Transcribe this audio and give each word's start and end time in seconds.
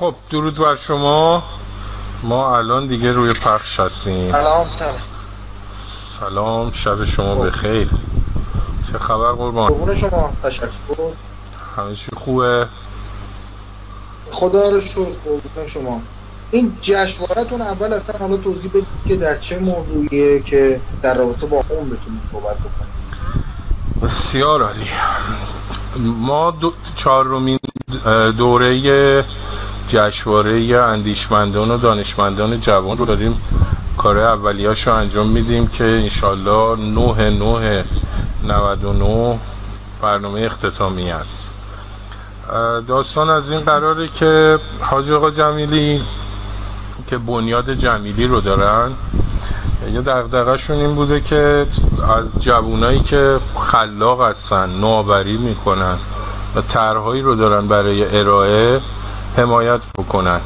خب 0.00 0.14
درود 0.30 0.54
بر 0.54 0.76
شما. 0.76 1.42
ما 2.22 2.56
الان 2.56 2.86
دیگه 2.86 3.12
روی 3.12 3.32
پخش 3.32 3.80
هستیم. 3.80 4.32
سلام 4.32 4.66
سلام. 6.20 6.72
شب 6.72 7.04
شما 7.04 7.34
بخیر. 7.34 7.90
چه 8.92 8.98
خبر 8.98 9.32
قربان؟ 9.32 9.68
قربون 9.68 9.94
شما. 9.94 10.32
تشکر. 10.42 10.68
همه 11.76 11.94
چی 11.94 12.08
خوبه؟ 12.16 12.66
خدا 14.30 14.68
رو 14.68 14.80
شکر 14.80 15.04
قربون 15.24 15.66
شما. 15.66 16.02
این 16.50 16.76
جشنوارهتون 16.82 17.62
اول 17.62 17.92
اصلا 17.92 18.18
حالا 18.18 18.36
توضیح 18.36 18.70
بدید 18.70 18.86
که 19.08 19.16
در 19.16 19.38
چه 19.38 19.58
موضوعیه 19.58 20.42
که 20.42 20.80
در 21.02 21.14
رابطه 21.14 21.46
با 21.46 21.56
اون 21.68 21.90
بتونیم 21.90 22.22
صحبت 22.32 22.56
بکنیم. 22.56 22.92
بسیار 24.02 24.62
عالی. 24.62 24.88
ما 25.96 26.50
دو 26.50 26.72
چهارمین 26.96 27.58
دوره 28.38 29.24
جشنواره 29.88 30.76
اندیشمندان 30.76 31.70
و 31.70 31.78
دانشمندان 31.78 32.60
جوان 32.60 32.98
رو 32.98 33.04
داریم 33.04 33.40
کار 33.96 34.18
اولیاش 34.18 34.86
رو 34.86 34.94
انجام 34.94 35.26
میدیم 35.26 35.66
که 35.66 35.84
انشالله 35.84 36.76
9 36.76 37.30
9 37.30 37.84
99 38.44 39.38
برنامه 40.02 40.40
اختتامی 40.40 41.10
است. 41.10 41.48
داستان 42.88 43.30
از 43.30 43.50
این 43.50 43.60
قراره 43.60 44.08
که 44.08 44.58
حاج 44.80 45.10
آقا 45.10 45.30
جمیلی 45.30 46.02
که 47.06 47.18
بنیاد 47.18 47.74
جمیلی 47.74 48.26
رو 48.26 48.40
دارن 48.40 48.90
یه 49.92 50.00
دقدقهشون 50.00 50.76
این 50.76 50.94
بوده 50.94 51.20
که 51.20 51.66
از 52.18 52.40
جوونایی 52.40 53.00
که 53.00 53.38
خلاق 53.56 54.22
هستن 54.22 54.68
نوآوری 54.80 55.36
می‌کنن 55.36 55.96
و 56.54 56.60
طرحهایی 56.60 57.22
رو 57.22 57.34
دارن 57.34 57.68
برای 57.68 58.18
ارائه 58.18 58.80
حمایت 59.36 59.80
بکنن. 59.98 60.40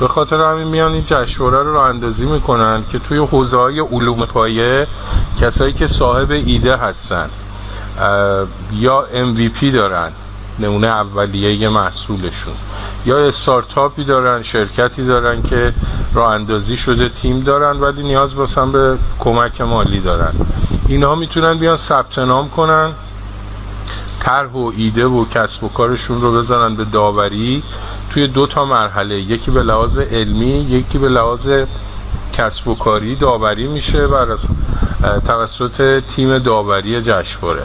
به 0.00 0.08
خاطر 0.08 0.40
همین 0.40 0.68
میان 0.68 0.92
این 0.92 1.04
جشنواره 1.06 1.62
رو 1.62 1.72
راه 1.72 1.88
اندازی 1.88 2.26
می‌کنن 2.26 2.84
که 2.92 2.98
توی 2.98 3.18
حوزه 3.18 3.56
های 3.56 3.80
علوم 3.80 4.26
پایه 4.26 4.86
کسایی 5.40 5.72
که 5.72 5.86
صاحب 5.86 6.30
ایده 6.30 6.76
هستن 6.76 7.30
یا 8.72 9.04
MVP 9.14 9.64
دارن 9.64 10.12
نمونه 10.58 10.86
اولیه 10.86 11.68
محصولشون 11.68 12.54
یا 13.06 13.18
استارتاپی 13.18 14.04
دارن 14.04 14.42
شرکتی 14.42 15.06
دارن 15.06 15.42
که 15.42 15.74
راه 16.14 16.32
اندازی 16.32 16.76
شده 16.76 17.08
تیم 17.08 17.40
دارن 17.40 17.80
ولی 17.80 18.02
نیاز 18.02 18.34
باسن 18.34 18.72
به 18.72 18.98
کمک 19.18 19.60
مالی 19.60 20.00
دارن. 20.00 20.32
اینها 20.88 21.14
می‌تونن 21.14 21.54
بیان 21.54 21.76
ثبت 21.76 22.18
نام 22.18 22.50
کنن 22.50 22.90
طرح 24.26 24.50
و 24.50 24.72
ایده 24.76 25.06
و 25.06 25.24
کسب 25.24 25.64
و 25.64 25.68
کارشون 25.68 26.20
رو 26.20 26.32
بزنن 26.38 26.74
به 26.74 26.84
داوری 26.84 27.62
توی 28.10 28.26
دو 28.26 28.46
تا 28.46 28.64
مرحله. 28.64 29.14
یکی 29.14 29.50
به 29.50 29.62
لحاظ 29.62 29.98
علمی 29.98 30.66
یکی 30.70 30.98
به 30.98 31.08
لحاظ 31.08 31.48
کسب 32.32 32.68
و 32.68 32.74
کاری. 32.74 33.14
داوری 33.14 33.66
میشه 33.66 34.06
بر 34.06 34.36
توسط 35.26 36.02
تیم 36.08 36.38
داوری 36.38 37.02
جشنواره. 37.02 37.62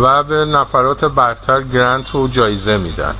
و 0.00 0.22
به 0.22 0.44
نفرات 0.44 1.04
برتر 1.04 1.62
گرانت 1.62 2.14
و 2.14 2.28
جایزه 2.28 2.76
میدن. 2.76 3.14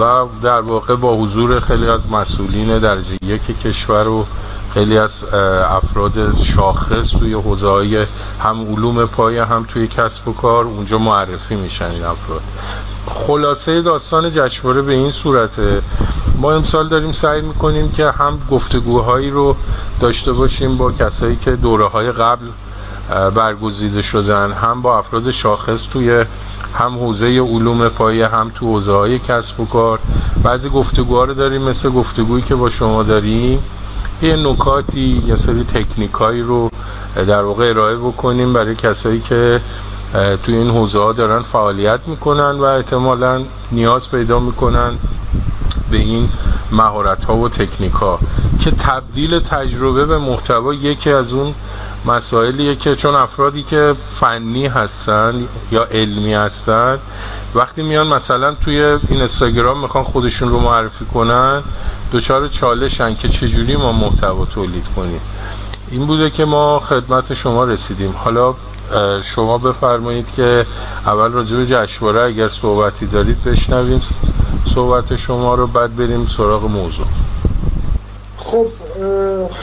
و 0.00 0.26
در 0.42 0.60
واقع 0.60 0.94
با 0.94 1.16
حضور 1.16 1.60
خیلی 1.60 1.88
از 1.88 2.10
مسئولین 2.10 2.78
درجه 2.78 3.18
یک 3.26 3.62
کشور 3.62 4.08
و 4.08 4.26
خیلی 4.74 4.98
از 4.98 5.24
افراد 5.70 6.36
شاخص 6.42 7.08
توی 7.10 7.32
حوزه 7.32 7.68
های 7.68 8.06
هم 8.42 8.72
علوم 8.72 9.06
پایه 9.06 9.44
هم 9.44 9.64
توی 9.68 9.88
کسب 9.88 10.28
و 10.28 10.32
کار 10.32 10.64
اونجا 10.64 10.98
معرفی 10.98 11.54
میشن 11.54 11.84
این 11.84 12.04
افراد. 12.04 12.40
خلاصه 13.06 13.82
داستان 13.82 14.30
جشنواره 14.30 14.82
به 14.82 14.92
این 14.92 15.10
صورته. 15.10 15.82
ما 16.36 16.52
امسال 16.52 16.88
داریم 16.88 17.12
سعی 17.12 17.40
می‌کنیم 17.40 17.92
که 17.92 18.10
هم 18.10 18.38
گفتگوهایی 18.50 19.30
رو 19.30 19.56
داشته 20.00 20.32
باشیم 20.32 20.76
با 20.76 20.92
کسایی 20.92 21.36
که 21.36 21.50
دوره 21.50 21.86
های 21.86 22.12
قبل 22.12 22.46
برگزیده 23.34 24.02
شدن 24.02 24.52
هم 24.52 24.82
با 24.82 24.98
افراد 24.98 25.30
شاخص 25.30 25.82
توی 25.92 26.24
هم 26.74 26.98
حوزه 26.98 27.26
علوم 27.26 27.88
پایه 27.88 28.28
هم 28.28 28.50
تو 28.54 28.66
حوزه 28.66 28.92
های 28.92 29.18
کسب 29.18 29.60
و 29.60 29.66
کار. 29.66 29.98
بعضی 30.42 30.68
گفتگوها 30.68 31.24
رو 31.24 31.34
داریم 31.34 31.62
مثل 31.62 31.90
گفتگویی 31.90 32.42
که 32.42 32.54
با 32.54 32.70
شما 32.70 33.02
داریم. 33.02 33.62
یه 34.22 34.36
نکاتی 34.36 35.22
یه 35.26 35.36
سری 35.36 35.64
تکنیکایی 35.64 36.42
رو 36.42 36.70
در 37.16 37.42
واقع 37.42 37.68
ارائه 37.68 37.96
بکنیم 37.96 38.52
برای 38.52 38.74
کسایی 38.74 39.20
که 39.20 39.60
توی 40.42 40.54
این 40.56 40.70
حوزه 40.70 40.98
ها 40.98 41.12
دارن 41.12 41.42
فعالیت 41.42 42.00
می‌کنن 42.06 42.50
و 42.50 42.62
احتمالا 42.62 43.42
نیاز 43.72 44.10
پیدا 44.10 44.38
می‌کنن 44.38 44.92
به 45.90 45.98
این 45.98 46.28
مهارت 46.72 47.24
ها 47.24 47.36
و 47.36 47.48
تکنیک 47.48 47.92
ها 47.92 48.18
که 48.60 48.70
تبدیل 48.70 49.40
تجربه 49.40 50.06
به 50.06 50.18
محتوا 50.18 50.74
یکی 50.74 51.10
از 51.10 51.32
اون 51.32 51.54
مسائلیه 52.06 52.76
که 52.76 52.96
چون 52.96 53.14
افرادی 53.14 53.62
که 53.62 53.94
فنی 54.20 54.66
هستن 54.66 55.48
یا 55.72 55.84
علمی 55.84 56.34
هستن 56.34 56.98
وقتی 57.54 57.82
میان 57.82 58.06
مثلا 58.06 58.54
توی 58.54 58.84
این 58.84 59.00
اینستاگرام 59.08 59.80
می‌خوان 59.80 60.04
خودشون 60.04 60.48
رو 60.48 60.60
معرفی 60.60 61.04
کنن 61.04 61.62
دچار 62.12 62.48
چالشن 62.48 63.14
که 63.14 63.28
چجوری 63.28 63.76
ما 63.76 63.92
محتوا 63.92 64.44
تولید 64.44 64.86
کنیم. 64.96 65.20
این 65.90 66.06
بوده 66.06 66.30
که 66.30 66.44
ما 66.44 66.78
خدمت 66.80 67.34
شما 67.34 67.64
رسیدیم. 67.64 68.14
حالا 68.24 68.54
شما 69.22 69.58
بفرمایید 69.58 70.26
که 70.36 70.66
اول 71.06 71.32
راجع 71.32 71.56
به 71.56 71.66
جشنواره 71.66 72.20
اگر 72.20 72.48
صحبتی 72.48 73.06
دارید 73.06 73.44
بشنویم. 73.44 74.00
صحبت 74.74 75.16
شما 75.16 75.54
رو 75.54 75.66
بعد 75.66 75.96
بریم 75.96 76.26
سراغ 76.36 76.64
موضوع. 76.64 77.06
خب 78.38 78.66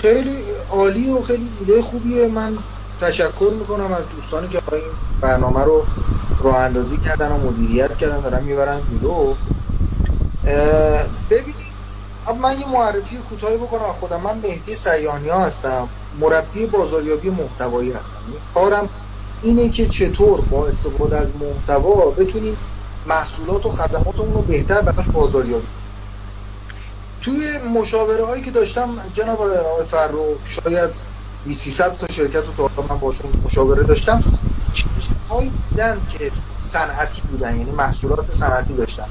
خیلی 0.02 0.38
عالی 0.72 1.10
و 1.10 1.22
خیلی 1.22 1.50
ایده 1.60 1.82
خوبیه. 1.82 2.28
من 2.28 2.58
تشکر 3.02 3.52
می‌کنم 3.60 3.94
از 3.94 4.04
دوستانی 4.16 4.48
که 4.48 4.62
این 4.72 4.82
برنامه 5.22 5.64
رو 5.64 5.84
راه 6.44 6.58
اندازی 6.58 6.98
کردن 6.98 7.32
و 7.32 7.38
مدیریت 7.38 7.98
کردن. 7.98 8.20
دارن 8.20 8.44
می‌برن 8.44 8.82
جلو. 9.02 9.34
ببینید. 11.30 11.72
اب 12.28 12.42
من 12.42 12.60
یه 12.60 12.72
معرفی 12.74 13.18
کوتاهی 13.30 13.58
بکنم. 13.58 13.94
خودم. 14.00 14.22
من 14.22 14.38
مهدی 14.44 14.76
سیانی 14.76 15.30
هستم. 15.30 15.88
مربی 16.20 16.66
بازاریابی 16.66 17.30
محتوایی 17.30 17.92
هستم. 17.92 18.18
کارم 18.54 18.90
اینه 19.42 19.70
که 19.70 19.88
چطور 19.88 20.42
با 20.42 20.68
استفاده 20.68 21.18
از 21.18 21.32
محتوا 21.40 21.96
بتونیم 21.96 22.58
محصولات 23.08 23.66
و 23.66 23.72
خدماتمون 23.72 24.34
رو 24.34 24.42
بهتر 24.42 24.82
براش 24.82 25.10
بازاریابی 25.10 25.68
توی 27.22 27.58
مشاوره 27.80 28.26
هایی 28.26 28.42
که 28.44 28.52
داشتم 28.52 28.90
جناب 29.14 29.42
آقای 29.42 29.86
فرو 29.86 30.36
شاید 30.46 30.90
300 31.52 31.98
تا 31.98 32.08
شرکت 32.14 32.44
رو 32.58 32.70
تا 32.76 32.82
من 32.90 33.00
باشون 33.00 33.32
مشاوره 33.46 33.84
داشتم 33.84 34.24
هایی 35.30 35.52
دیدن 35.70 35.98
که 36.12 36.32
صنعتی 36.64 37.22
بودن 37.22 37.58
یعنی 37.58 37.72
محصولات 37.72 38.34
صنعتی 38.34 38.74
داشتن. 38.74 39.06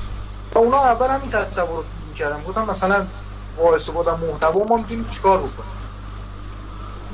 و 0.55 0.59
اونا 0.59 0.77
اول 0.77 1.07
همین 1.07 1.31
تصور 1.31 1.85
می‌کردم. 2.09 2.43
گفتم 2.49 2.71
مثلا 2.71 3.07
با 3.57 3.75
استفاده 3.75 4.11
محتوا 4.11 4.63
ما 4.69 4.77
می‌تونیم 4.77 5.09
چیکار 5.09 5.39
بکنیم؟ 5.39 5.71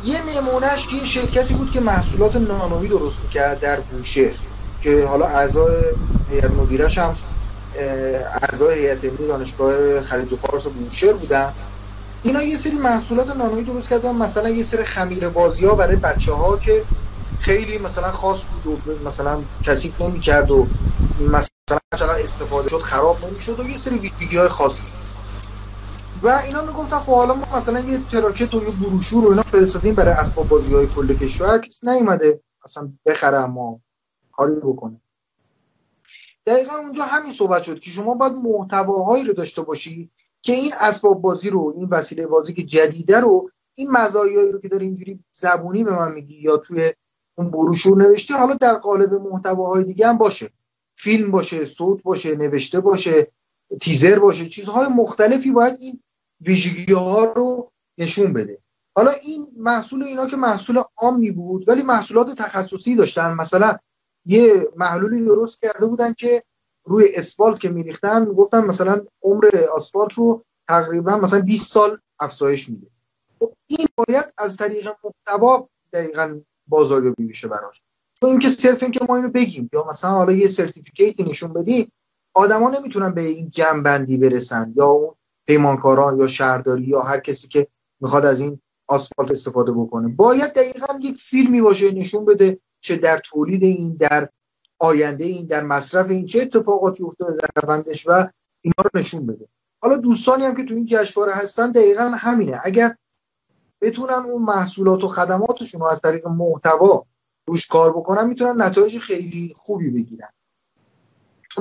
یه 0.04 0.20
نمونهش 0.36 0.86
که 0.86 0.96
یه 0.96 1.04
شرکتی 1.04 1.54
بود 1.54 1.70
که 1.70 1.80
محصولات 1.80 2.36
نانوی 2.36 2.88
درست 2.88 3.18
می‌کرد 3.22 3.60
در 3.60 3.80
بوشهر 3.80 4.34
که 4.82 5.06
حالا 5.06 5.26
اعضای 5.26 5.82
هیئت 6.30 6.50
مدیرش 6.50 6.98
هم 6.98 7.16
اعضای 8.42 8.78
هیئت 8.78 9.04
علمی 9.04 9.26
دانشگاه 9.28 10.00
خلیج 10.00 10.34
فارس 10.34 10.62
بوشهر 10.62 11.12
بودن. 11.12 11.52
اینا 12.22 12.42
یه 12.42 12.56
سری 12.56 12.78
محصولات 12.78 13.36
نانوی 13.36 13.64
درست 13.64 13.88
کردن. 13.90 14.16
مثلا 14.16 14.48
یه 14.48 14.62
سری 14.62 14.84
خمیر 14.84 15.28
بازی 15.28 15.66
ها 15.66 15.74
برای 15.74 15.96
بچه 15.96 16.32
ها 16.32 16.56
که 16.56 16.84
خیلی 17.40 17.78
مثلا 17.78 18.10
خاص 18.10 18.42
بود 18.64 18.88
و 18.88 19.08
مثلا 19.08 19.38
کسی 19.62 19.94
نمی 20.00 20.20
کرد 20.20 20.50
و 20.50 20.66
مثلا 21.20 21.78
چقدر 21.96 22.22
استفاده 22.22 22.68
شد 22.68 22.80
خراب 22.80 23.24
نمی‌شد 23.24 23.60
و 23.60 23.62
یه 23.62 23.78
سری 23.78 23.98
ویدیوهای 23.98 24.48
خاصی. 24.48 24.82
و 26.22 26.28
اینا 26.28 26.62
می‌گفتن 26.62 26.98
خب 26.98 27.14
حالا 27.14 27.34
ما 27.34 27.56
مثلا 27.56 27.80
یه 27.80 28.00
تراکت 28.12 28.54
و 28.54 28.64
یه 28.64 28.70
بروشور 28.70 29.24
و 29.24 29.30
اینا 29.30 29.42
فرستادیم 29.42 29.94
برای 29.94 30.14
اسباب 30.14 30.48
بازی 30.48 30.74
های 30.74 30.86
کل 30.86 31.14
کشور. 31.14 31.58
کسی 31.58 31.86
نیومده 31.86 32.40
مثلا 32.66 32.88
بخره 33.06 33.38
اما 33.38 33.80
کاری 34.32 34.54
بکنه. 34.54 35.00
دقیقا 36.46 36.76
اونجا 36.76 37.04
همین 37.04 37.32
صحبت 37.32 37.62
شد 37.62 37.80
که 37.80 37.90
شما 37.90 38.14
باید 38.14 38.32
محتواهایی 38.32 39.24
رو 39.24 39.32
داشته 39.32 39.62
باشی 39.62 40.10
که 40.42 40.52
این 40.52 40.72
اسباب 40.80 41.20
بازی 41.20 41.50
رو 41.50 41.74
این 41.76 41.88
وسیله 41.88 42.26
بازی 42.26 42.54
که 42.54 42.62
جدیده 42.62 43.20
رو 43.20 43.50
این 43.74 43.90
مزایایی 43.90 44.52
رو 44.52 44.60
که 44.60 44.68
داره 44.68 44.84
اینجوری 44.84 45.24
زبونی 45.32 45.84
به 45.84 45.90
من 45.90 46.12
میگی 46.12 46.34
یا 46.34 46.56
توی 46.56 46.92
اون 47.38 47.50
بروشور 47.50 47.98
نوشته 47.98 48.34
حالا 48.34 48.54
در 48.54 48.74
قالب 48.74 49.14
محتواهای 49.14 49.84
دیگه 49.84 50.08
هم 50.08 50.18
باشه. 50.18 50.50
فیلم 50.96 51.30
باشه 51.30 51.64
صوت 51.64 52.02
باشه 52.02 52.36
نوشته 52.36 52.80
باشه 52.80 53.32
تیزر 53.80 54.18
باشه 54.18 54.46
چیزهای 54.46 54.86
مختلفی 54.88 55.50
باید 55.50 55.76
این 55.80 56.02
ویژگی 56.40 56.92
ها 56.92 57.24
رو 57.24 57.72
نشون 57.98 58.32
بده. 58.32 58.58
حالا 58.96 59.10
این 59.10 59.46
محصول 59.56 60.02
اینا 60.02 60.26
که 60.26 60.36
محصول 60.36 60.82
عامی 60.96 61.30
بود 61.30 61.68
ولی 61.68 61.82
محصولات 61.82 62.30
تخصصی 62.30 62.96
داشتن. 62.96 63.34
مثلا 63.34 63.76
یه 64.26 64.68
محلولی 64.76 65.24
درست 65.24 65.62
کرده 65.62 65.86
بودن 65.86 66.12
که 66.12 66.42
روی 66.84 67.04
اسفالت 67.14 67.60
که 67.60 67.68
میریختن 67.68 68.24
گفتن 68.24 68.64
مثلا 68.64 69.00
عمر 69.22 69.50
آسفالت 69.74 70.12
رو 70.14 70.44
تقریبا 70.68 71.16
مثلا 71.16 71.40
20 71.40 71.72
سال 71.72 71.98
افزایش 72.20 72.68
میده. 72.68 72.86
خب 73.40 73.52
این 73.66 73.86
باید 73.94 74.24
از 74.38 74.56
طریق 74.56 74.92
محتوا 75.04 75.68
دقیقا 75.92 76.40
بازاریابی 76.66 77.26
بشه 77.26 77.48
براش. 77.48 77.82
چون 78.20 78.30
اینکه 78.30 78.48
صرف 78.48 78.82
اینکه 78.82 79.00
ما 79.08 79.16
اینو 79.16 79.28
بگیم 79.28 79.70
یا 79.72 79.86
مثلا 79.90 80.10
حالا 80.10 80.32
یه 80.32 80.48
سرتیفیکیتی 80.48 81.24
نشون 81.24 81.52
بدیم 81.52 81.92
آدما 82.34 82.70
نمی‌تونن 82.70 83.14
به 83.14 83.22
این 83.22 83.50
جنبندی 83.50 84.16
برسن 84.16 84.74
یا 84.76 84.86
اون 84.86 85.14
پیمانکاران 85.46 86.18
یا 86.18 86.26
شهرداری 86.26 86.82
یا 86.82 87.00
هر 87.00 87.20
کسی 87.20 87.48
که 87.48 87.68
می‌خواد 88.00 88.26
از 88.26 88.40
این 88.40 88.60
آسفالت 88.88 89.30
استفاده 89.30 89.72
بکنه. 89.72 90.08
باید 90.08 90.52
دقیقا 90.52 90.98
یک 91.02 91.16
فیلمی 91.16 91.60
باشه 91.60 91.92
نشون 91.92 92.24
بده 92.24 92.58
چه 92.86 92.96
در 92.96 93.18
تولید 93.18 93.62
این 93.62 93.96
در 94.00 94.28
آینده 94.78 95.24
این 95.24 95.46
در 95.46 95.62
مصرف 95.64 96.10
این 96.10 96.26
چه 96.26 96.42
اتفاقاتی 96.42 97.02
افتاده 97.02 97.36
در 97.36 97.62
روندش 97.62 98.08
و 98.08 98.12
اینا 98.60 98.76
رو 98.78 98.90
نشون 99.00 99.26
بده. 99.26 99.48
حالا 99.82 99.96
دوستانی 99.96 100.44
هم 100.44 100.54
که 100.56 100.64
تو 100.64 100.74
این 100.74 100.86
جشنواره 100.86 101.32
هستن 101.32 101.72
دقیقا 101.72 102.02
همینه. 102.02 102.60
اگر 102.64 102.96
بتونن 103.80 104.12
اون 104.12 104.42
محصولات 104.42 105.04
و 105.04 105.08
خدماتشون 105.08 105.80
رو 105.80 105.86
از 105.86 106.00
طریق 106.00 106.26
محتوا 106.26 107.06
روش 107.46 107.66
کار 107.66 107.92
بکنن 107.92 108.26
می‌تونن 108.26 108.62
نتایج 108.62 108.98
خیلی 108.98 109.52
خوبی 109.56 109.90
بگیرن. 109.90 110.28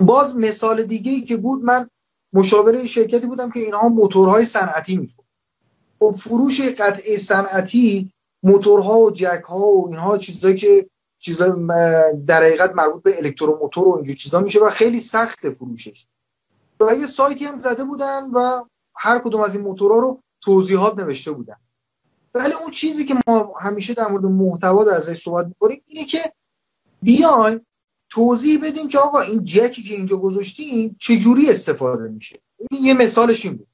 باز 0.01 0.35
مثال 0.35 0.83
دیگه 0.83 1.11
ای 1.11 1.21
که 1.21 1.37
بود 1.37 1.63
من 1.63 1.89
مشاوره 2.33 2.87
شرکتی 2.87 3.27
بودم 3.27 3.51
که 3.51 3.59
اینها 3.59 3.89
موتورهای 3.89 4.45
صنعتی 4.45 4.97
میفروشن 4.97 5.29
خب 5.99 6.11
فروش 6.11 6.61
قطعه 6.61 7.17
صنعتی 7.17 8.11
موتورها 8.43 8.99
و 8.99 9.11
جک 9.11 9.43
ها 9.45 9.67
و 9.67 9.87
اینها 9.87 10.17
چیزایی 10.17 10.55
که 10.55 10.89
چیزا 11.25 11.49
در 12.27 12.43
حقیقت 12.43 12.75
مربوط 12.75 13.03
به 13.03 13.17
الکتروموتور 13.17 13.87
و 13.87 13.95
اینجور 13.95 14.15
چیزا 14.15 14.39
میشه 14.39 14.59
و 14.59 14.69
خیلی 14.69 14.99
سخت 14.99 15.49
فروشش. 15.49 16.07
و 16.79 16.95
یه 16.95 17.05
سایتی 17.05 17.45
هم 17.45 17.59
زده 17.59 17.83
بودن 17.83 18.29
و 18.33 18.63
هر 18.95 19.19
کدوم 19.19 19.41
از 19.41 19.55
این 19.55 19.63
موتورها 19.63 19.99
رو 19.99 20.23
توضیحات 20.41 20.97
نوشته 20.97 21.31
بودن. 21.31 21.55
ولی 22.33 22.53
اون 22.53 22.71
چیزی 22.71 23.05
که 23.05 23.15
ما 23.27 23.53
همیشه 23.59 23.93
در 23.93 24.07
مورد 24.07 24.25
محتوا 24.25 24.91
ازش 24.91 25.23
صحبت 25.23 25.45
می‌کنیم 25.45 25.83
اینه 25.87 26.05
که 26.05 26.19
بیاین 27.01 27.61
توضیح 28.09 28.59
بدیم 28.63 28.87
که 28.87 28.99
آقا 28.99 29.19
این 29.19 29.45
جکی 29.45 29.83
که 29.83 29.95
اینجا 29.95 30.17
گذاشتیم 30.17 30.95
چجوری 30.99 31.49
استفاده 31.49 32.07
میشه. 32.07 32.39
این 32.71 32.83
یه 32.83 32.93
مثالش 32.93 33.45
این 33.45 33.55
بود. 33.57 33.67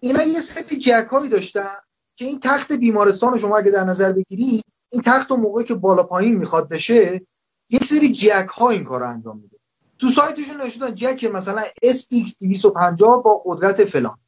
اینا 0.00 0.22
یه 0.22 0.40
سری 0.40 0.78
جک 0.78 1.08
هایی 1.10 1.28
داشتن 1.28 1.76
که 2.16 2.24
این 2.24 2.40
تخت 2.40 2.72
بیمارستان 2.72 3.38
شما 3.38 3.58
اگه 3.58 3.70
در 3.70 3.84
نظر 3.84 4.12
بگیرید 4.12 4.64
این 4.94 5.02
تخت 5.02 5.30
و 5.30 5.36
موقعی 5.36 5.64
که 5.64 5.74
بالا 5.74 6.02
پایین 6.02 6.38
می‌خواد 6.38 6.68
بشه 6.68 7.26
یک 7.70 7.84
سری 7.84 8.12
جک 8.12 8.48
ها 8.48 8.70
این 8.70 8.84
کار 8.84 9.04
انجام 9.04 9.38
میده. 9.38 9.56
تو 9.98 10.08
سایتشون 10.08 10.56
نوشتن 10.56 10.94
جک 10.94 11.24
مثلا 11.24 11.62
SX 11.84 12.34
250 12.40 13.22
با 13.22 13.42
قدرت 13.46 13.84
فلان. 13.84 14.18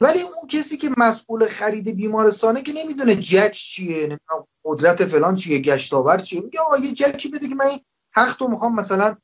ولی 0.00 0.20
اون 0.20 0.48
کسی 0.50 0.76
که 0.76 0.90
مسئول 0.96 1.46
خرید 1.46 1.96
بیمارستانه 1.96 2.62
که 2.62 2.72
نمی‌دونه 2.72 3.16
جک 3.16 3.52
چیه 3.52 4.20
قدرت 4.64 5.04
فلان 5.04 5.34
چیه 5.34 5.58
گشتاور 5.58 6.18
چیه. 6.18 6.40
میگه 6.40 6.60
آقا 6.60 6.76
یه 6.76 6.92
جکی 6.92 7.28
بده 7.28 7.48
که 7.48 7.54
من 7.54 7.66
این 7.66 7.80
تخت 8.16 8.40
رو 8.40 8.48
می‌خوام 8.48 8.74
مثلا 8.74 9.16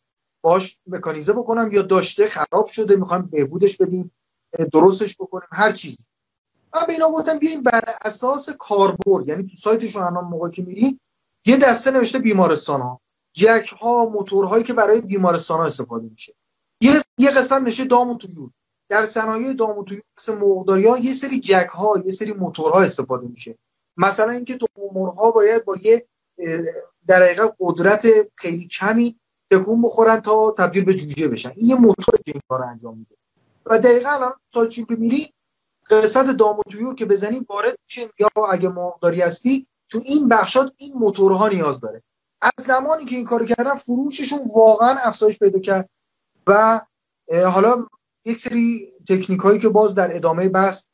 باش 0.42 0.78
مکانیزه 0.86 1.32
بکنم 1.32 1.72
یا 1.72 1.82
داشته 1.82 2.26
خراب 2.26 2.66
شده 2.66 2.96
می‌خوام 2.96 3.22
بهبودش 3.22 3.76
بدیم 3.76 4.10
درستش 4.72 5.16
بکنیم 5.16 5.48
هر 5.52 5.72
چیزی. 5.72 6.04
من 6.74 6.82
به 6.86 6.92
اینا 6.92 7.10
گفتم 7.10 7.38
بیاین 7.38 7.62
بر 7.62 7.84
اساس 8.04 8.50
کاربرد 8.50 9.28
یعنی 9.28 9.42
تو 9.42 9.56
سایتشون 9.56 10.02
الان 10.02 10.24
موقعی 10.24 10.52
که 10.52 10.62
میری 10.62 11.00
یه 11.46 11.56
دسته 11.56 11.90
نوشته 11.90 12.18
بیمارستان 12.18 12.80
ها 12.80 13.00
جک 13.32 13.66
ها 13.80 14.04
موتورهایی 14.04 14.64
که 14.64 14.72
برای 14.72 15.00
بیمارستان 15.00 15.58
ها 15.58 15.66
استفاده 15.66 16.08
میشه. 16.08 16.34
یه 16.80 17.02
یه 17.18 17.30
قسمت 17.30 17.62
نوشته 17.62 17.84
دام 17.84 18.10
و 18.10 18.18
طیور 18.18 18.50
در 18.88 19.04
صنایع 19.04 19.52
دام 19.52 19.78
و 19.78 19.84
طیور 19.84 20.02
مثل 20.18 20.34
مرغداری 20.34 20.86
ها 20.86 20.98
یه 20.98 21.12
سری 21.12 21.40
جک 21.40 21.68
ها 21.68 22.02
یه 22.04 22.12
سری 22.12 22.32
موتورها 22.32 22.82
استفاده 22.82 23.26
میشه. 23.26 23.58
مثلا 23.96 24.30
اینکه 24.30 24.58
تو 24.58 24.66
ها 25.16 25.30
باید 25.30 25.64
با 25.64 25.76
یه 25.76 26.06
در 27.06 27.22
حقیقت 27.22 27.56
قدرت 27.60 28.06
خیلی 28.36 28.66
کمی 28.66 29.18
تکون 29.50 29.82
بخورن 29.82 30.20
تا 30.20 30.54
تبدیل 30.58 30.84
به 30.84 30.94
جوجه 30.94 31.28
بشن. 31.28 31.52
این 31.56 31.66
یه 31.66 31.74
موتور 31.74 32.16
که 32.16 32.32
این 32.32 32.40
کار 32.48 32.62
انجام 32.62 32.98
میده. 32.98 33.16
و 33.66 33.78
دقیقا 33.78 34.10
الان 34.10 34.32
تا 34.52 34.66
که 34.66 34.86
میری 34.88 35.32
قسمت 35.90 36.36
دام 36.36 36.58
و 36.58 36.94
که 36.94 37.04
بزنی 37.04 37.46
وارد 37.48 37.76
میشه 37.84 38.10
یا 38.18 38.28
اگه 38.52 38.68
مرغداری 38.68 39.20
هستی 39.20 39.66
تو 39.88 40.00
این 40.04 40.28
بخشات 40.28 40.72
این 40.76 40.92
موتورها 40.94 41.48
نیاز 41.48 41.80
داره. 41.80 42.02
از 42.42 42.64
زمانی 42.64 43.04
که 43.04 43.16
این 43.16 43.24
کارو 43.24 43.44
کردن 43.44 43.74
فروششون 43.74 44.38
واقعا 44.54 44.96
افزایش 45.04 45.38
پیدا 45.38 45.58
کرد 45.58 45.88
و 46.46 46.80
حالا 47.32 47.86
یک 48.24 48.40
سری 48.40 48.92
تکنیک 49.08 49.40
هایی 49.40 49.58
که 49.58 49.68
باز 49.68 49.94
در 49.94 50.16
ادامه 50.16 50.48
بحث 50.48 50.84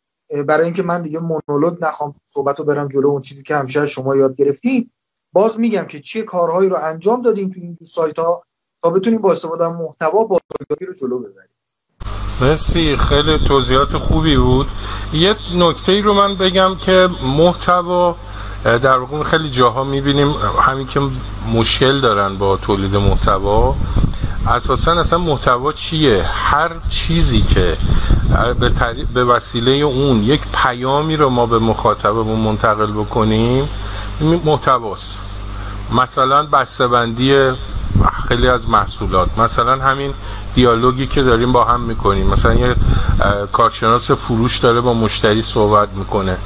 برای 0.47 0.65
اینکه 0.65 0.83
من 0.83 1.03
دیگه 1.03 1.21
مونولوگ 1.21 1.85
نخوام 1.85 2.15
صحبت 2.29 2.59
رو 2.59 2.65
برم 2.65 2.89
جلو 2.89 3.09
اون 3.09 3.23
چیزی 3.23 3.43
که 3.43 3.57
همیشه 3.57 3.87
شما 3.87 4.17
یاد 4.17 4.37
گرفتید 4.37 4.91
باز 5.33 5.61
میگم 5.61 5.85
که 5.85 6.01
چه 6.01 6.23
کارهایی 6.23 6.69
رو 6.69 6.77
انجام 6.77 7.23
دادیم 7.23 7.51
تو 7.51 7.61
این 7.61 7.79
سایت 7.83 8.19
ها 8.19 8.45
تا 8.83 8.91
بتونیم 8.91 9.21
با 9.21 9.33
استفاده 9.33 9.67
از 9.67 9.73
محتوا 9.73 10.25
بازاریابی 10.25 10.87
رو 10.87 10.95
جلو 10.95 11.19
ببریم. 11.19 11.60
مرسی 12.41 12.97
خیلی 12.97 13.39
توضیحات 13.39 13.99
خوبی 13.99 14.37
بود. 14.37 14.67
یه 15.13 15.37
نکته 15.55 15.93
ای 15.93 16.03
رو 16.03 16.15
من 16.15 16.35
بگم 16.35 16.77
که 16.77 17.09
محتوا 17.23 18.17
در 18.65 18.99
واقع 18.99 19.23
خیلی 19.23 19.51
جاها 19.51 19.85
می‌بینیم 19.85 20.35
همین 20.63 20.87
که 20.87 21.01
مشکل 21.55 22.01
دارن 22.01 22.37
با 22.37 22.57
تولید 22.57 22.97
محتوا. 22.97 23.75
اساسا 24.47 24.93
اصلا 24.93 25.19
محتوا 25.19 25.73
چیه؟ 25.73 26.23
هر 26.23 26.71
چیزی 26.91 27.43
که 27.43 27.77
به, 28.61 28.73
به 29.15 29.25
وسیله 29.25 29.71
اون 29.71 30.23
یک 30.23 30.41
پیامی 30.55 31.17
رو 31.17 31.29
ما 31.29 31.47
به 31.47 31.59
مخاطبمون 31.59 32.39
منتقل 32.41 32.93
بکنیم 32.93 33.69
محتواست. 34.45 35.23
مثلا 35.93 36.43
بسته‌بندی 36.43 37.51
خیلی 38.31 38.49
از 38.49 38.69
محصولات. 38.69 39.38
مثلا 39.38 39.77
همین 39.77 40.15
دیالوگی 40.55 41.06
که 41.06 41.23
داریم 41.23 41.53
با 41.53 41.65
هم 41.65 41.81
می‌کنیم. 41.81 42.27
مثلا 42.27 42.55
یه 42.55 42.75
کارشناس 43.53 44.11
فروش 44.11 44.59
داره 44.59 44.81
با 44.81 44.94
مشتری 44.94 45.43
صحبت 45.43 45.88
می‌کنه. 45.94 46.37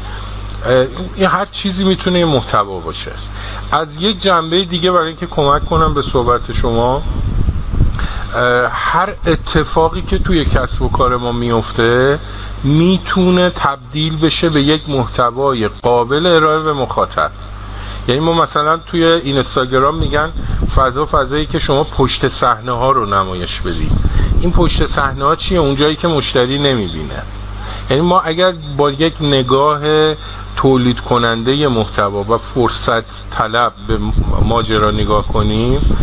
این 1.16 1.26
هر 1.26 1.47
چیزی 1.47 1.85
می‌تونه 1.85 2.18
یه 2.18 2.25
محتوا 2.25 2.78
باشه. 2.78 3.12
از 3.73 3.97
یک 4.00 4.23
جنبه 4.23 4.64
دیگه 4.64 4.90
برای 4.92 5.09
اینکه 5.09 5.26
کمک 5.26 5.64
کنم 5.64 5.94
به 5.94 6.02
صحبت 6.02 6.52
شما 6.52 7.02
هر 8.70 9.14
اتفاقی 9.26 10.02
که 10.02 10.18
توی 10.18 10.44
کسب 10.44 10.82
و 10.82 10.88
کار 10.88 11.16
ما 11.16 11.32
میفته 11.32 12.18
می‌تونه 12.62 13.50
تبدیل 13.50 14.16
بشه 14.16 14.49
به 14.49 14.62
یک 14.62 14.88
محتوای 14.88 15.68
قابل 15.68 16.26
ارائه 16.26 16.61
به 16.61 16.73
مخاطب. 16.73 17.30
یعنی 18.08 18.20
ما 18.20 18.32
مثلا 18.32 18.76
توی 18.76 19.04
اینستاگرام 19.04 19.94
میگن 19.94 20.30
فضا 20.76 21.06
فضایی 21.06 21.46
که 21.46 21.58
شما 21.58 21.84
پشت 21.84 22.28
صحنه 22.28 22.73
ها 22.73 22.90
رو 22.90 23.06
نمایش 23.06 23.61
بدی. 23.61 23.90
این 24.40 24.52
پشت 24.52 24.87
صحنه 24.87 25.25
ها 25.25 25.37
چیه؟ 25.37 25.58
اونجایی 25.58 25.96
که 25.96 26.08
مشتری 26.08 26.58
نمی‌بینه. 26.58 27.23
یعنی 27.90 28.02
ما 28.02 28.20
اگر 28.20 28.54
با 28.76 28.90
یک 28.90 29.14
نگاه 29.20 30.14
تولید 30.56 31.00
کننده 31.00 31.68
محتوا 31.68 32.23
و 32.23 32.38
فرصت 32.38 33.30
طلب 33.30 33.73
به 33.88 33.99
ماجرا 34.42 34.90
نگاه 34.90 35.28
کنیم 35.28 35.96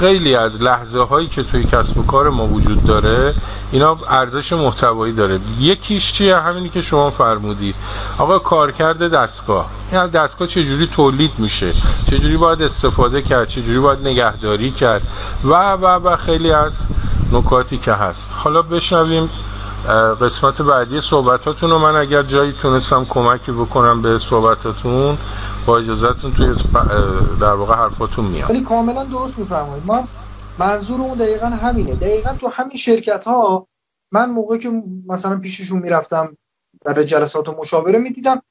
خیلی 0.00 0.34
از 0.34 0.62
لحظه 0.62 1.00
هایی 1.00 1.26
که 1.28 1.42
توی 1.42 1.64
کسب 1.64 1.98
و 1.98 2.02
کار 2.02 2.30
ما 2.30 2.46
وجود 2.46 2.84
داره 2.84 3.34
اینا 3.72 3.98
ارزش 4.08 4.52
محتوایی 4.52 5.12
داره. 5.12 5.40
یکیش 5.58 6.12
چیه؟ 6.12 6.36
همینی 6.36 6.68
که 6.68 6.82
شما 6.82 7.10
فرمودید 7.10 7.74
آقا 8.18 8.38
کارکرد 8.38 9.12
دستگاه. 9.12 9.70
این 9.92 10.06
دستگاه 10.06 10.48
چجوری 10.48 10.86
تولید 10.86 11.38
میشه؟ 11.38 11.72
چجوری 12.10 12.36
باید 12.36 12.62
استفاده 12.62 13.22
کرد؟ 13.22 13.48
چجوری 13.48 13.78
باید 13.78 14.08
نگهداری 14.08 14.70
کرد؟ 14.70 15.02
و 15.44 15.72
و 15.72 15.86
و 15.86 16.16
خیلی 16.16 16.52
از 16.52 16.72
نکاتی 17.32 17.78
که 17.78 17.92
هست. 17.92 18.30
حالا 18.32 18.62
بشنویم 18.62 19.30
قسمت 20.20 20.62
بعدی 20.62 21.00
صحبتاتون 21.00 21.70
رو. 21.70 21.78
من 21.78 21.96
اگر 21.96 22.22
جایی 22.22 22.52
تونستم 22.52 23.06
کمکی 23.08 23.52
بکنم 23.52 24.02
به 24.02 24.18
صحبتاتون 24.18 25.18
با 25.66 25.78
اجازهتون 25.78 26.32
توی 26.32 26.54
در 27.40 27.52
واقع 27.52 27.74
حرفاتون 27.74 28.24
میاد. 28.24 28.50
ولی 28.50 28.60
کاملا 28.60 29.04
درست 29.04 29.38
میفرمایید. 29.38 29.86
ما 29.86 30.08
منظور 30.58 31.00
اون 31.00 31.18
دقیقا 31.18 31.46
همینه. 31.46 31.94
دقیقا 31.94 32.34
تو 32.34 32.48
همین 32.48 32.76
شرکت 32.76 33.24
ها 33.24 33.66
من 34.12 34.30
موقعی 34.30 34.58
که 34.58 34.82
مثلا 35.06 35.38
پیششون 35.38 35.78
می‌رفتم 35.78 36.36
برای 36.84 37.04
جلسات 37.04 37.48
و 37.48 37.56
مشاوره 37.60 37.98
می‌دیدم 37.98 38.42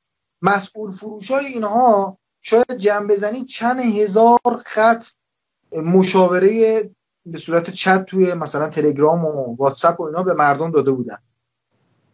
مسئول 0.42 0.92
فروش 0.92 1.32
های 1.32 1.46
اینها 1.46 2.18
شاید 2.42 2.78
جمع 2.78 3.08
بزنی 3.08 3.46
چند 3.46 3.80
هزار 3.80 4.40
خط 4.66 5.06
مشاوره 5.72 6.82
به 7.26 7.38
صورت 7.38 7.70
چت 7.70 8.06
توی 8.06 8.34
مثلا 8.34 8.70
تلگرام 8.70 9.26
و 9.26 9.56
واتساپ 9.56 10.00
و 10.00 10.04
اینا 10.04 10.24
به 10.24 10.34
مردم 10.34 10.72
داده 10.72 10.92
بودن. 10.92 11.18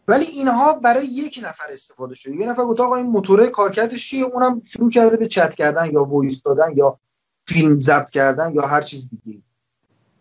ولی 0.08 0.24
اینها 0.24 0.72
برای 0.74 1.06
یک 1.06 1.40
نفر 1.42 1.66
استفاده 1.70 2.14
شده. 2.14 2.36
یه 2.36 2.46
نفر 2.46 2.64
گفت 2.64 2.80
آقا 2.80 2.96
این 2.96 3.06
موتوره 3.06 3.48
کارکردش 3.48 4.10
چیه؟ 4.10 4.24
اونم 4.24 4.62
شروع 4.64 4.90
کرده 4.90 5.16
به 5.16 5.28
چت 5.28 5.54
کردن 5.54 5.90
یا 5.90 6.04
voice 6.04 6.42
دادن 6.42 6.72
یا 6.76 6.98
فیلم 7.44 7.80
ضبط 7.80 8.10
کردن 8.10 8.54
یا 8.54 8.62
هر 8.62 8.80
چیز 8.80 9.08
دیگه. 9.08 9.42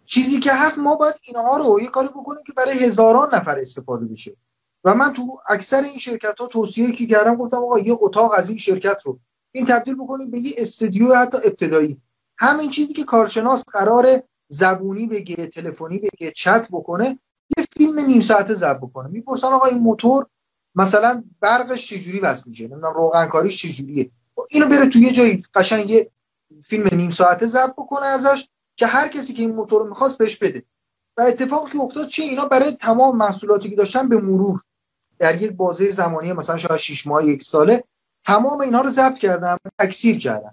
چیزی 0.06 0.39
که 0.39 0.54
هست 0.54 0.80
ما 0.80 0.96
باید 0.96 1.15
اینها 1.24 1.58
رو 1.58 1.82
یه 1.82 1.88
کاری 1.88 2.08
بکنیم 2.08 2.44
که 2.48 2.54
برای 2.54 2.86
هزاران 2.86 3.36
نفر 3.36 3.60
استفاده 3.60 4.06
بشه. 4.06 4.36
و 4.84 4.94
من 4.94 5.13
تو 5.13 5.39
اکثر 5.50 5.82
این 5.84 5.98
شرکت 5.98 6.39
ها 6.39 6.48
توصیه 6.48 6.92
که 6.92 7.08
کردم 7.08 7.36
گفتم 7.36 7.58
آقا 7.58 7.80
یه 7.80 7.96
اتاق 8.00 8.34
از 8.34 8.50
این 8.50 8.58
شرکت 8.58 8.98
رو 9.04 9.20
این 9.51 9.65
تبدیل 9.65 9.96
بکنید 9.96 10.32
به 10.32 10.39
یه 10.39 10.51
استودیو 10.58 11.15
حتی 11.15 11.38
ابتدایی. 11.38 12.01
همین 12.38 12.70
چیزی 12.70 12.94
که 12.94 13.04
کارشناس 13.04 13.65
قرار 13.65 14.06
زبونی 14.48 15.08
بگه 15.08 15.48
تلفنی 15.48 16.00
بگه 16.00 16.32
چت 16.32 16.68
بکنه 16.72 17.20
یه 17.58 17.66
فیلم 17.78 18.00
نیم 18.00 18.22
ساعته 18.22 18.54
ضبط 18.54 18.78
بکنه. 18.78 19.08
می‌پرسن 19.08 19.48
آقا 19.48 19.66
این 19.66 19.80
موتور 19.80 20.25
مثلا 20.75 21.24
برقش 21.40 21.88
چجوری 21.88 22.20
وصل 22.20 22.50
میشه؟ 22.50 22.64
نمی‌دونم 22.64 22.94
روغن 22.94 23.25
کاریش 23.25 23.62
چجوریه؟ 23.62 24.12
اینو 24.50 24.68
بره 24.68 24.90
تو 24.90 25.00
یه 25.00 25.12
جایی 25.12 25.44
قشنگ 25.54 25.90
یه 25.90 26.12
فیلم 26.64 26.90
نیم 26.92 27.12
ساعته 27.12 27.46
ضبط 27.46 27.74
بکنه 27.74 28.06
ازش 28.06 28.48
که 28.75 28.88
هر 28.88 29.08
کسی 29.08 29.34
که 29.34 29.42
این 29.42 29.56
موتور 29.56 29.82
رو 29.82 29.90
می‌خواست 29.90 30.18
بهش 30.18 30.38
بده. 30.38 30.64
و 31.18 31.22
اتفاقی 31.22 31.72
که 31.72 31.80
افتاد 31.80 32.08
چه 32.08 32.24
اینا 32.24 32.46
برای 32.46 32.75
تمام 32.75 33.18
محصولاتی 33.18 33.70
که 33.70 33.75
داشتن 33.75 34.10
به 34.10 34.18
مرور 34.18 34.62
در 35.20 35.42
یک 35.42 35.52
بازه 35.52 35.92
زمانی 35.92 36.34
مثلا 36.34 36.58
شاید 36.58 36.80
6 36.80 37.08
ماه 37.08 37.25
یک 37.25 37.44
ساله 37.44 37.84
تمام 38.25 38.62
اینا 38.62 38.82
رو 38.82 38.90
ضبط 38.90 39.18
کردن 39.18 39.58
تکثیر 39.80 40.18
کردن. 40.18 40.52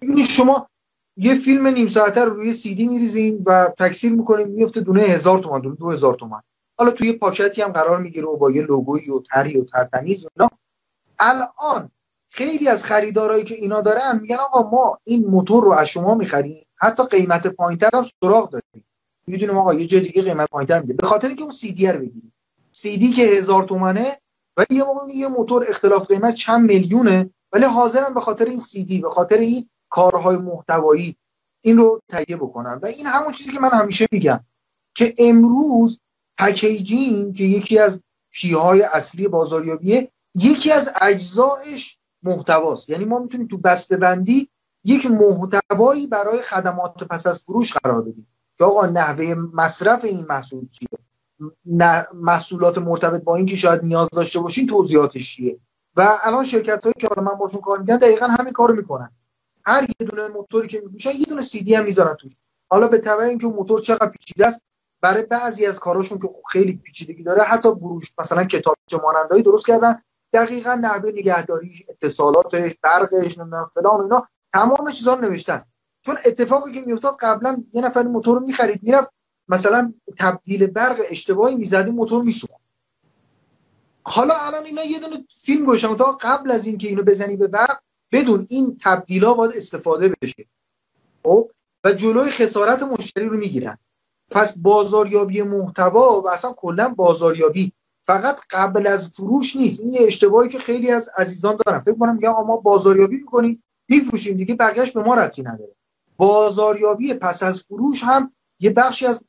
ببینید 0.00 0.26
شما 0.26 0.68
یه 1.16 1.34
فیلم 1.34 1.66
نیم 1.66 1.88
ساعته 1.88 2.24
رو 2.24 2.34
روی 2.34 2.52
سی 2.52 2.74
دی 2.74 2.88
میریزین 2.88 3.42
و 3.46 3.68
تکثیر 3.78 4.12
می‌کنین 4.12 4.48
میفته 4.48 4.80
دونه 4.80 5.00
هزار 5.00 5.38
تومان 5.38 5.60
دونه 5.60 5.76
دو 5.76 5.90
هزار 5.90 6.14
تومان. 6.14 6.42
حالا 6.78 6.90
توی 6.90 7.12
پاکتی 7.12 7.62
هم 7.62 7.72
قرار 7.72 8.00
می‌گیره 8.00 8.26
و 8.26 8.36
با 8.36 8.50
یه 8.50 8.62
لوگویی 8.62 9.10
و 9.10 9.20
تری 9.20 9.60
و 9.60 9.64
ترتمیز 9.64 10.26
اینا. 10.36 10.50
الان 11.18 11.90
خیلی 12.30 12.68
از 12.68 12.84
خریدارایی 12.84 13.44
که 13.44 13.54
اینا 13.54 13.80
دارن 13.80 14.18
میگن 14.20 14.36
آقا 14.36 14.70
ما 14.70 14.98
این 15.04 15.26
موتور 15.26 15.64
رو 15.64 15.72
از 15.72 15.88
شما 15.88 16.14
می‌خریم 16.14 16.66
حتی 16.76 17.02
قیمت 17.06 17.46
پایینتر 17.46 17.90
هم 17.94 18.06
سراغ 18.20 18.50
داریم. 18.50 18.84
می‌دونیم 19.26 19.58
آقا 19.58 19.74
یه 19.74 19.86
جای 19.86 20.00
دیگه 20.00 20.22
قیمت 20.22 20.50
پایینتر 20.50 20.80
میده 20.80 20.94
به 20.94 21.06
خاطر 21.06 21.34
که 21.34 21.42
اون 21.42 21.52
سی 21.52 21.72
دی 21.72 21.86
رو 21.86 21.98
بگیریم. 21.98 22.32
سی 22.70 22.96
دی 22.96 23.10
که 23.10 23.22
هزار 23.22 23.64
تومنه 23.64 24.18
ولی 24.56 24.76
یه 24.76 24.84
موقع 24.84 25.12
یه 25.14 25.28
موتور 25.28 25.66
اختلاف 25.68 26.08
قیمت 26.08 26.34
چند 26.34 26.70
میلیونه 26.70 27.30
ولی 27.52 27.64
حاضرن 27.64 28.14
به 28.14 28.20
خاطر 28.20 28.44
این 28.44 28.58
سی 28.58 28.84
دی 28.84 29.00
به 29.00 29.10
خاطر 29.10 29.36
این 29.36 29.68
کارهای 29.92 30.36
محتوایی. 30.36 31.16
این 31.64 31.76
رو 31.76 32.00
تهیه 32.08 32.36
بکنن 32.36 32.80
و 32.82 32.86
این 32.86 33.06
همون 33.06 33.32
چیزی 33.32 33.52
که 33.52 33.60
من 33.60 33.68
همیشه 33.68 34.06
میگم 34.12 34.40
که 34.94 35.14
امروز 35.18 36.00
پکیجینگ 36.38 37.36
که 37.36 37.44
یکی 37.44 37.78
از 37.78 38.02
پیهای 38.30 38.82
اصلی 38.82 39.28
بازاریابیه 39.28 40.10
یکی 40.34 40.72
از 40.72 40.92
اجزایش 41.00 41.98
محتواست. 42.22 42.90
یعنی 42.90 43.04
ما 43.04 43.18
می‌تونیم 43.18 43.46
تو 43.46 43.58
بسته 43.58 43.96
بندی 43.96 44.48
یک 44.84 45.06
محتوایی 45.06 46.06
برای 46.06 46.42
خدمات 46.42 47.04
پس 47.04 47.26
از 47.26 47.44
فروش 47.44 47.72
قرار 47.72 48.02
بدیم. 48.02 48.26
که 48.58 48.64
آقا 48.64 48.86
نحوه 48.86 49.34
مصرف 49.34 50.04
این 50.04 50.26
محصول 50.28 50.68
چیه؟ 50.68 50.88
محصولات 52.14 52.78
مرتبط 52.78 53.22
با 53.22 53.36
اینکه 53.36 53.56
شاید 53.56 53.84
نیاز 53.84 54.08
داشته 54.12 54.40
باشین 54.40 54.66
توضیحاتش 54.66 55.36
چیه؟ 55.36 55.58
و 55.96 56.18
الان 56.22 56.44
شرکت 56.44 56.82
هایی 56.82 56.94
که 56.98 57.08
من 57.16 57.34
باشون 57.34 57.60
کار 57.60 57.78
می‌کنم 57.78 57.96
دقیقا 57.96 58.26
همین 58.26 58.52
کارو 58.52 58.76
می‌کنن. 58.76 59.10
هر 59.66 59.82
یه 60.00 60.06
دونه 60.06 60.28
موتوری 60.28 60.68
که 60.68 60.80
میفروشن 60.80 61.10
یه 61.10 61.24
دونه 61.24 61.42
سی 61.42 61.62
دی 61.62 61.74
هم 61.74 61.84
می‌ذارن 61.84 62.14
توش. 62.14 62.32
حالا 62.70 62.88
به 62.88 62.98
تبع 62.98 63.22
اینکه 63.22 63.46
موتور 63.46 63.80
چقدر 63.80 64.08
پیچیده 64.08 64.46
است 64.46 64.62
برای 65.00 65.22
بعضی 65.22 65.66
از 65.66 65.80
کاراشون 65.80 66.18
که 66.18 66.30
خیلی 66.52 66.72
پیچیدگی 66.72 67.22
داره 67.22 67.42
حتی 67.42 67.74
بروش 67.74 68.12
مثلا 68.18 68.44
کتابچه 68.44 68.98
مانندایی 69.02 69.42
درست 69.42 69.66
کردن 69.66 70.02
دقیقا 70.32 70.74
نحوه 70.74 71.10
نگهداریش 71.10 71.82
اتصالاتش 71.88 72.72
برقش 72.82 73.38
نمی‌دونم 73.38 73.70
فلان 73.74 74.00
اینا 74.00 74.28
تمام 74.52 74.90
چیزا 74.90 75.14
رو 75.14 75.20
نوشتن. 75.20 75.64
چون 76.02 76.16
اتفاقی 76.26 76.72
که 76.72 76.80
میافتاد 76.80 77.16
قبلا 77.20 77.64
یه 77.72 77.82
نفر 77.82 78.02
موتور 78.02 78.38
رو 78.38 78.46
می‌خرید 78.46 78.82
می‌رفت 78.82 79.10
مثلا 79.48 79.94
تبدیل 80.18 80.66
برق 80.66 81.00
اشتباهی 81.10 81.56
می‌زدی 81.56 81.90
موتور 81.90 82.22
میسوخت. 82.22 82.62
حالا 84.04 84.34
الان 84.34 84.64
اینا 84.64 84.84
یه 84.84 85.00
دونه 85.00 85.24
فیلم 85.42 85.64
گوشن 85.64 85.96
تا 85.96 86.18
قبل 86.20 86.50
از 86.50 86.66
اینکه 86.66 86.88
اینو 86.88 87.02
بزنی 87.02 87.36
به 87.36 87.46
برق 87.46 87.81
بدون 88.12 88.46
این 88.50 88.78
تبدیلا 88.80 89.34
باید 89.34 89.52
استفاده 89.56 90.14
بشه. 90.22 90.46
خب؟ 91.24 91.50
و 91.84 91.92
جلوی 91.92 92.30
خسارت 92.30 92.82
مشتری 92.82 93.28
رو 93.28 93.36
می‌گیرن. 93.36 93.78
پس 94.30 94.58
بازاریابی 94.58 95.42
محتوا 95.42 96.20
و 96.20 96.30
اصلا 96.30 96.52
کلا 96.52 96.88
بازاریابی 96.88 97.72
فقط 98.06 98.40
قبل 98.50 98.86
از 98.86 99.10
فروش 99.10 99.56
نیست. 99.56 99.80
این 99.80 99.94
یه 99.94 100.00
اشتباهی 100.06 100.48
که 100.48 100.58
خیلی 100.58 100.90
از 100.90 101.08
عزیزان 101.16 101.58
دارن. 101.66 101.80
فکر 101.80 101.94
کنم 101.94 102.14
میگم 102.14 102.32
ما 102.32 102.56
بازاریابی 102.56 103.16
می‌کنیم 103.16 103.62
میفروشیم 103.88 104.36
دیگه 104.36 104.54
بقیهش 104.54 104.90
به 104.90 105.02
ما 105.02 105.14
ربطی 105.14 105.42
نداره. 105.42 105.72
بازاریابی 106.16 107.14
پس 107.14 107.42
از 107.42 107.62
فروش 107.62 108.02
هم 108.04 108.32
یه 108.60 108.70
بخشی 108.70 109.06
از 109.06 109.22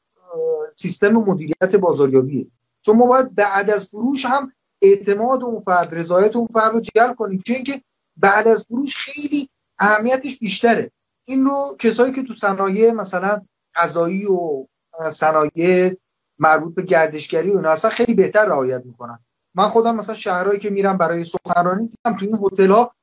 سیستم 0.75 1.11
مدیریت 1.11 1.75
بازاریابیه. 1.75 2.47
چون 2.81 2.97
ما 2.97 3.05
باید 3.05 3.35
بعد 3.35 3.69
از 3.69 3.85
فروش 3.85 4.25
هم 4.25 4.53
اعتماد 4.81 5.43
اون 5.43 5.59
فرد 5.61 5.95
رضایت 5.95 6.35
اون 6.35 6.47
فرد 6.53 6.73
رو 6.73 6.81
جلب 6.95 7.15
کنیم. 7.15 7.39
چون 7.39 7.55
اینکه 7.55 7.81
بعد 8.17 8.47
از 8.47 8.65
فروش 8.69 8.95
خیلی 8.97 9.49
اهمیتش 9.79 10.39
بیشتره. 10.39 10.91
این 11.25 11.45
رو 11.45 11.75
کسایی 11.79 12.11
که 12.11 12.23
تو 12.23 12.33
صنایع 12.33 12.91
مثلا 12.91 13.41
غذایی 13.75 14.25
و 14.25 14.65
صنایع 15.09 15.97
مربوط 16.39 16.75
به 16.75 16.81
گردشگری 16.81 17.51
و 17.51 17.57
اینا 17.57 17.69
اصلا 17.69 17.91
خیلی 17.91 18.13
بهتر 18.13 18.45
رعایت 18.45 18.85
می‌کنن. 18.85 19.19
من 19.55 19.67
خودم 19.67 19.95
مثلا 19.95 20.15
شهرهایی 20.15 20.59
که 20.59 20.69
میرم 20.69 20.97
برای 20.97 21.25
سخنرانی 21.25 21.87
دیدم 21.87 22.17
تو 22.17 22.25
این 22.25 22.39
هتل 22.43 22.71
ها 22.71 22.95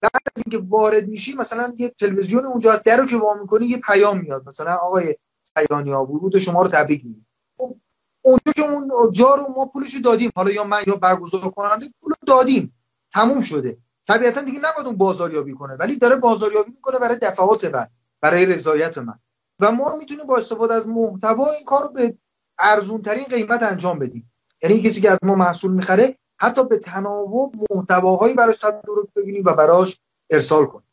بعد 0.00 0.22
از 0.36 0.42
اینکه 0.46 0.66
وارد 0.68 1.08
میشی 1.08 1.34
مثلا 1.34 1.74
یه 1.78 1.94
تلویزیون 2.00 2.46
اونجا 2.46 2.76
در 2.76 2.96
رو 2.96 3.06
که 3.06 3.16
وا 3.16 3.34
می‌کنی 3.34 3.66
یه 3.66 3.78
پیام 3.78 4.20
میاد. 4.20 4.48
مثلا 4.48 4.74
آقای 4.74 5.16
سیانی 5.42 5.92
ها 5.92 6.04
ورود 6.04 6.38
شما 6.38 6.62
رو 6.62 6.68
تبریک 6.68 7.04
میگیم 7.04 7.26
خب، 7.56 7.76
اونجا 8.22 8.52
که 8.56 8.62
اون 8.62 9.12
جا 9.12 9.34
رو 9.34 9.52
ما 9.56 9.66
پولش 9.66 9.96
دادیم. 10.04 10.30
حالا 10.36 10.50
یا 10.50 10.64
من 10.64 10.82
یا 10.86 10.96
برگزار 10.96 11.50
کننده 11.50 11.86
پول 12.00 12.12
دادیم. 12.26 12.74
تموم 13.12 13.40
شده. 13.40 13.78
طبیعتا 14.08 14.40
دیگه 14.40 14.58
نباید 14.58 14.86
اون 14.86 14.96
بازاریابی 14.96 15.54
کنه 15.54 15.74
ولی 15.74 15.98
داره 15.98 16.16
بازاریابی 16.16 16.70
می‌کنه 16.70 16.98
برای 16.98 17.16
دفعات 17.16 17.64
بعد 17.64 17.90
برای 18.20 18.46
رضایت 18.46 18.98
من. 18.98 19.18
و 19.60 19.72
ما 19.72 19.96
می‌تونیم 19.96 20.26
با 20.26 20.36
استفاده 20.36 20.74
از 20.74 20.88
محتوا 20.88 21.44
این 21.44 21.64
کار 21.66 21.82
رو 21.82 21.88
به 21.88 22.14
ارزون 22.58 23.02
ترین 23.02 23.24
قیمت 23.24 23.62
انجام 23.62 23.98
بدیم. 23.98 24.32
یعنی 24.62 24.82
کسی 24.82 25.00
که 25.00 25.10
از 25.10 25.18
ما 25.22 25.34
محصول 25.34 25.72
می‌خره 25.72 26.18
حتی 26.38 26.64
به 26.64 26.78
تناوب 26.78 27.54
محتواهایی 27.70 28.34
براش 28.34 28.58
تدارک 28.58 29.06
ببینیم 29.16 29.42
و 29.46 29.54
براش 29.54 29.98
ارسال 30.30 30.66
کنیم. 30.66 30.84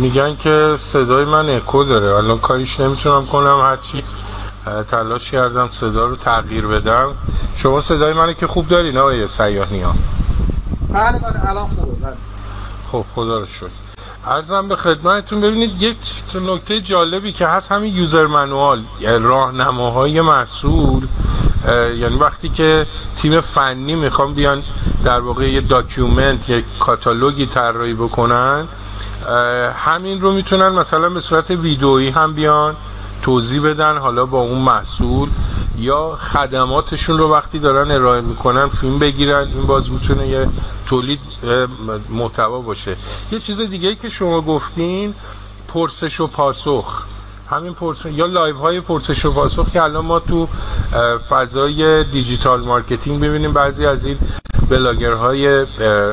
میگن 0.00 0.36
که 0.36 0.76
صدای 0.78 1.24
من 1.24 1.50
اکو 1.50 1.84
داره. 1.84 2.14
الان 2.14 2.38
کاریش 2.38 2.80
نمی‌تونم 2.80 3.26
کنم 3.26 3.60
هرچی 3.60 4.04
تلاش 4.90 5.30
کردم 5.30 5.68
صدا 5.68 6.06
رو 6.06 6.16
تغییر 6.16 6.66
بدم. 6.66 7.14
شما 7.56 7.80
صدای 7.80 8.12
منو 8.12 8.32
که 8.32 8.46
خوب 8.46 8.68
دارین 8.68 8.96
آقای 8.96 9.28
سیاهی 9.28 9.80
ها 9.80 9.94
بله 10.92 11.18
بله 11.18 11.50
الان 11.50 11.68
خوبه 11.68 12.06
بله. 12.06 12.16
خب 12.92 13.04
خدا 13.14 13.38
رو 13.38 13.46
شکر 13.46 13.70
عرضم 14.26 14.68
به 14.68 14.76
خدمتتون 14.76 15.40
ببینید 15.40 15.82
یک 15.82 15.96
نکته 16.46 16.80
جالبی 16.80 17.32
که 17.32 17.46
هست 17.46 17.72
همین 17.72 17.96
user 17.96 18.26
manual 18.26 18.82
یعنی 19.00 19.18
راهنماهای 19.18 20.20
محصول. 20.20 21.06
یعنی 21.98 22.16
وقتی 22.16 22.48
که 22.48 22.86
تیم 23.16 23.40
فنی 23.40 23.94
می‌خوام 23.94 24.34
بیان 24.34 24.62
در 25.04 25.20
واقع 25.20 25.50
یه 25.50 25.60
document 25.60 26.48
یک 26.48 26.64
کاتالوگی 26.80 27.46
طراحی 27.46 27.94
بکنن 27.94 28.68
همین 29.76 30.20
رو 30.20 30.32
می‌تونن 30.32 30.68
مثلا 30.68 31.08
به 31.08 31.20
صورت 31.20 31.50
ویدئویی 31.50 32.10
هم 32.10 32.32
بیان 32.32 32.76
توضیح 33.22 33.62
بدن 33.62 33.98
حالا 33.98 34.26
با 34.26 34.38
اون 34.38 34.58
محصول. 34.58 35.28
یا 35.80 36.16
خدماتشون 36.16 37.18
رو 37.18 37.32
وقتی 37.32 37.58
دارن 37.58 37.90
ارائه 37.90 38.20
می‌کنن 38.20 38.68
فیلم 38.68 38.98
بگیرن 38.98 39.48
این 39.54 39.66
باز 39.66 39.90
می‌تونه 39.90 40.28
یه 40.28 40.48
تولید 40.86 41.20
محتوا 42.10 42.60
باشه. 42.60 42.96
یه 43.32 43.38
چیز 43.38 43.60
دیگه 43.60 43.88
ای 43.88 43.94
که 43.94 44.10
شما 44.10 44.40
گفتین 44.40 45.14
پرسش 45.68 46.20
و 46.20 46.26
پاسخ. 46.26 47.02
همین 47.50 47.74
پرسش 47.74 48.12
یا 48.12 48.26
live 48.26 48.56
های 48.56 48.80
پرسش 48.80 49.24
و 49.24 49.32
پاسخ 49.32 49.70
که 49.70 49.82
الان 49.82 50.04
ما 50.04 50.20
تو 50.20 50.48
فضای 51.28 52.04
digital 52.04 52.60
marketing 52.60 53.20
ببینیم 53.20 53.52
بعضی 53.52 53.86
از 53.86 54.04
این 54.04 54.18
بلاگرهای 54.70 55.66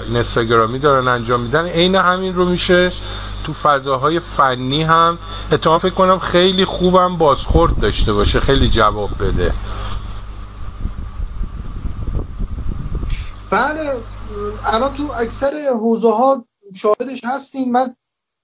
اینستاگرامی 0.08 0.80
دارن 0.80 1.08
انجام 1.08 1.42
میدن. 1.42 1.66
عین 1.66 1.96
همین 1.96 2.36
رو 2.36 2.46
میشه 2.46 2.92
تو 3.44 3.54
فضاهای 3.54 4.20
فنی 4.20 4.84
هم 4.84 5.18
اتفاقا 5.52 5.80
فکر 5.80 5.94
کنم 5.94 6.20
خیلی 6.20 6.66
خوبم 6.66 7.18
بازخورد 7.18 7.80
داشته 7.80 8.14
باشه. 8.14 8.40
خیلی 8.40 8.70
جواب 8.70 9.10
بده. 9.20 9.54
بله 13.50 13.94
الان 14.66 14.94
تو 14.94 15.04
اکثر 15.20 15.52
حوزه 15.80 16.12
ها 16.12 16.46
شاهدش 16.76 17.22
هستیم. 17.26 17.72
من 17.72 17.96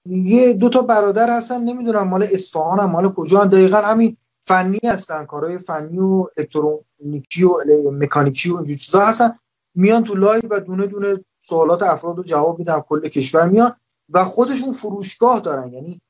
یه 0.06 0.52
دو 0.52 0.68
تا 0.68 0.82
برادر 0.82 1.36
هستن 1.36 1.60
نمی‌دونم 1.60 2.08
مال 2.08 2.26
اصفهان 2.32 2.80
هم 2.80 2.90
مال 2.90 3.12
کجا 3.12 3.40
هم. 3.40 3.48
دقیقا 3.48 3.76
همین 3.76 4.16
فنی 4.42 4.80
هستن 4.84 5.24
کارهای 5.24 5.58
فنی 5.58 5.98
و 5.98 6.26
الکترونیکی 6.38 7.44
و 7.44 7.90
مکانیکی 7.90 8.50
و 8.50 8.56
اینجور 8.56 8.76
چیزا 8.76 9.06
هستن. 9.06 9.38
میان 9.74 10.04
تو 10.04 10.14
live 10.14 10.42
و 10.50 10.60
دونه 10.60 10.86
دونه 10.86 11.24
سوالات 11.42 11.82
افراد 11.82 12.16
رو 12.16 12.22
جواب 12.22 12.58
میدن 12.58 12.80
کل 12.80 13.08
کشور 13.08 13.48
میان 13.48 13.76
و 14.10 14.24
خودشون 14.24 14.72
فروشگاه 14.72 15.40
دارن. 15.40 15.72
یعنی 15.72 16.00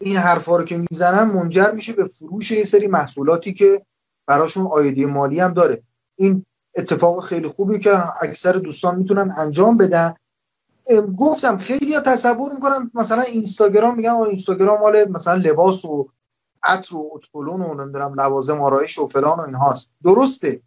این 0.00 0.16
حرفا 0.16 0.56
رو 0.56 0.64
که 0.64 0.76
می‌زنن 0.90 1.30
منجر 1.30 1.70
میشه 1.70 1.92
به 1.92 2.08
فروش 2.08 2.50
یه 2.50 2.64
سری 2.64 2.86
محصولاتی 2.86 3.54
که 3.54 3.86
براشون 4.26 4.66
آیدی 4.66 5.06
مالی 5.06 5.40
هم 5.40 5.52
داره. 5.52 5.82
این 6.16 6.46
اتفاق 6.74 7.24
خیلی 7.24 7.48
خوبی 7.48 7.78
که 7.78 8.22
اکثر 8.22 8.52
دوستان 8.52 8.98
می‌تونن 8.98 9.34
انجام 9.36 9.76
بدن. 9.76 10.14
گفتم 11.18 11.58
خیلی 11.58 11.94
ها 11.94 12.00
تصور 12.00 12.52
می‌کنم 12.54 12.90
مثلا 12.94 13.22
اینستاگرام 13.22 13.96
میگن 13.96 14.10
اینستاگرام 14.10 14.80
مال 14.80 15.08
مثلا 15.08 15.34
لباس 15.34 15.84
و 15.84 16.08
عطر 16.62 16.96
و 16.96 17.10
اتکلون 17.14 17.60
و 17.60 17.74
نمی‌دونم 17.74 18.20
لوازم 18.20 18.60
آرایش 18.60 18.98
و 18.98 19.08
فلان 19.08 19.38
و 19.38 19.42
اینهاست. 19.42 19.90
درسته. 20.04 20.60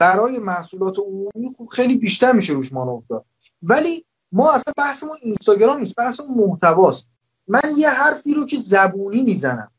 برای 0.00 0.38
محصولات 0.38 0.98
عمومی 0.98 1.54
خوب 1.56 1.68
خیلی 1.68 1.96
بیشتر 1.96 2.32
میشه 2.32 2.52
روش 2.52 2.72
مانور 2.72 3.02
داد. 3.08 3.24
ولی 3.62 4.04
ما 4.32 4.52
اصلا 4.52 4.72
بحثمون 4.76 5.16
اینستاگرام 5.22 5.78
نیست 5.78 5.94
بحثمون 5.94 6.48
محتواست. 6.48 7.08
من 7.48 7.62
یه 7.76 7.90
حرفی 7.90 8.34
رو 8.34 8.46
که 8.46 8.58
زبونی 8.58 9.22
می‌زنم. 9.22 9.70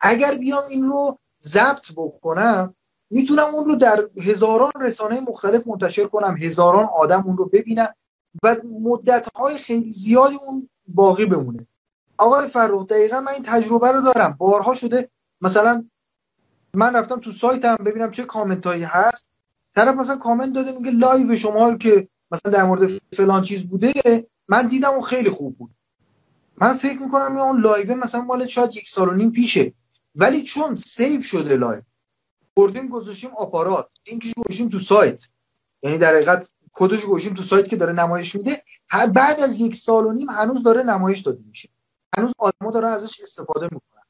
اگر 0.00 0.34
بیام 0.34 0.62
این 0.70 0.86
رو 0.88 1.18
ضبط 1.44 1.92
بکنم 1.96 2.74
می‌تونم 3.10 3.44
اون 3.54 3.64
رو 3.64 3.74
در 3.74 4.08
هزاران 4.20 4.72
رسانه 4.80 5.20
مختلف 5.20 5.68
منتشر 5.68 6.06
کنم 6.06 6.36
هزاران 6.36 6.84
آدم 6.84 7.22
اون 7.26 7.36
رو 7.36 7.44
ببینن 7.44 7.88
و 8.42 8.56
مدت 8.80 9.28
های 9.36 9.58
خیلی 9.58 9.92
زیادی 9.92 10.36
اون 10.46 10.68
باقی 10.88 11.26
بمونه. 11.26 11.66
آقای 12.18 12.48
فرخ 12.48 12.86
دقیقا 12.86 13.20
من 13.20 13.32
این 13.32 13.42
تجربه 13.42 13.92
رو 13.92 14.00
دارم. 14.00 14.36
بارها 14.38 14.74
شده 14.74 15.10
مثلا 15.40 15.84
من 16.74 16.96
رفتم 16.96 17.20
تو 17.20 17.32
سایتم 17.32 17.76
ببینم 17.76 18.10
چه 18.10 18.24
کامنت 18.24 18.66
هایی 18.66 18.82
هست. 18.82 19.29
طرف 19.84 19.96
مثلا 19.96 20.16
کامنت 20.16 20.54
داده 20.54 20.72
میگه 20.72 20.90
live 20.90 21.36
شما 21.36 21.76
که 21.76 22.08
مثلا 22.30 22.52
در 22.52 22.64
مورد 22.64 22.90
فلان 23.12 23.42
چیز 23.42 23.68
بوده 23.68 23.92
من 24.48 24.68
دیدم 24.68 24.90
اون 24.90 25.02
خیلی 25.02 25.30
خوب 25.30 25.58
بود. 25.58 25.70
من 26.56 26.74
فکر 26.74 27.02
می‌کنم 27.02 27.36
اون 27.36 27.60
live 27.60 27.96
مثلا 27.96 28.20
مال 28.20 28.46
شاید 28.46 28.76
یک 28.76 28.88
سال 28.88 29.08
و 29.08 29.14
نیم 29.14 29.30
پیشه. 29.30 29.72
ولی 30.14 30.42
چون 30.42 30.76
save 30.76 31.22
شده 31.22 31.56
live 31.56 31.82
بردیم 32.56 32.88
گذاشتیم 32.88 33.30
آپارات. 33.36 33.88
لینکش 34.06 34.32
گذاشتیم 34.36 34.68
تو 34.68 34.78
سایت. 34.78 35.28
یعنی 35.82 35.98
در 35.98 36.14
حقیقت 36.14 36.52
کدش 36.72 37.04
گذاشتیم 37.04 37.34
تو 37.34 37.42
سایت 37.42 37.68
که 37.68 37.76
داره 37.76 37.92
نمایش 37.92 38.34
میده. 38.34 38.62
بعد 39.14 39.40
از 39.40 39.60
یک 39.60 39.76
سال 39.76 40.06
و 40.06 40.12
نیم 40.12 40.30
هنوز 40.30 40.62
داره 40.62 40.82
نمایش 40.82 41.20
داده 41.20 41.42
میشه. 41.48 41.68
هنوز 42.16 42.32
آدما 42.38 42.70
داره 42.70 42.88
ازش 42.88 43.20
استفاده 43.20 43.68
می‌کنن. 43.72 44.02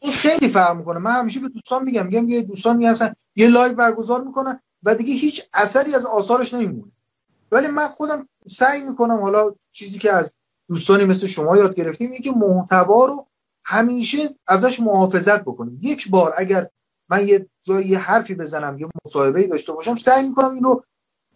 این 0.00 0.12
خیلی 0.12 0.48
فرق 0.48 0.76
می‌کنه. 0.76 0.98
من 0.98 1.12
همیشه 1.12 1.40
به 1.40 1.48
دوستان 1.48 1.84
میگم 1.84 2.06
میگم 2.06 2.28
یه 2.28 2.42
دوستان 2.42 2.76
میگن 2.76 3.14
یه 3.36 3.48
live 3.48 3.74
برگزار 3.74 4.22
می‌کنن. 4.22 4.60
و 4.82 4.94
دیگه 4.94 5.14
هیچ 5.14 5.42
اثری 5.54 5.94
از 5.94 6.06
آثارش 6.06 6.54
نمیمونه. 6.54 6.92
ولی 7.52 7.66
من 7.66 7.88
خودم 7.88 8.28
سعی 8.50 8.80
می‌کنم 8.80 9.20
حالا 9.20 9.54
چیزی 9.72 9.98
که 9.98 10.12
از 10.12 10.32
دوستانی 10.68 11.04
مثل 11.04 11.26
شما 11.26 11.56
یاد 11.56 11.74
گرفتیم 11.74 12.10
اینه 12.10 12.22
که 12.22 12.32
محتوا 12.32 13.06
رو 13.06 13.26
همیشه 13.64 14.18
ازش 14.46 14.80
محافظت 14.80 15.42
بکنیم. 15.42 15.78
یک 15.82 16.10
بار 16.10 16.34
اگر 16.36 16.70
من 17.08 17.28
یه 17.28 17.46
جای 17.62 17.86
یه 17.86 17.98
حرفی 17.98 18.34
بزنم 18.34 18.78
یه 18.78 18.88
مصاحبه 19.04 19.46
داشته 19.46 19.72
باشم 19.72 19.96
سعی 19.96 20.28
می‌کنم 20.28 20.54
اینو 20.54 20.80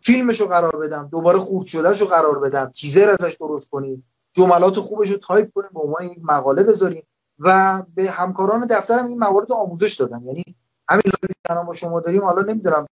فیلمش 0.00 0.40
رو 0.40 0.46
قرار 0.46 0.76
بدم 0.76 1.08
دوباره 1.12 1.38
خورد 1.38 1.66
شدهش 1.66 2.00
رو 2.00 2.06
قرار 2.06 2.38
بدم 2.38 2.72
تیزر 2.76 3.10
ازش 3.10 3.36
درست 3.40 3.70
کنیم 3.70 4.04
جملات 4.32 4.80
خوبش 4.80 5.10
رو 5.10 5.16
تایپ 5.16 5.52
کنیم 5.54 5.70
به 5.74 5.80
عنوان 5.80 6.04
یک 6.04 6.18
مقاله 6.22 6.62
بذاریم 6.62 7.02
و 7.38 7.82
به 7.94 8.10
همکاران 8.10 8.66
دفترم 8.66 9.06
این 9.06 9.18
موارد 9.18 9.52
آموزش 9.52 9.94
دادم. 9.94 10.26
یعنی 10.26 10.44
همین 10.88 11.02
live 11.06 11.54
ی 11.54 11.66
با 11.66 11.72
شما 11.72 12.00
داریم 12.00 12.24
حالا 12.24 12.42
نمی‌دونم 12.42 12.86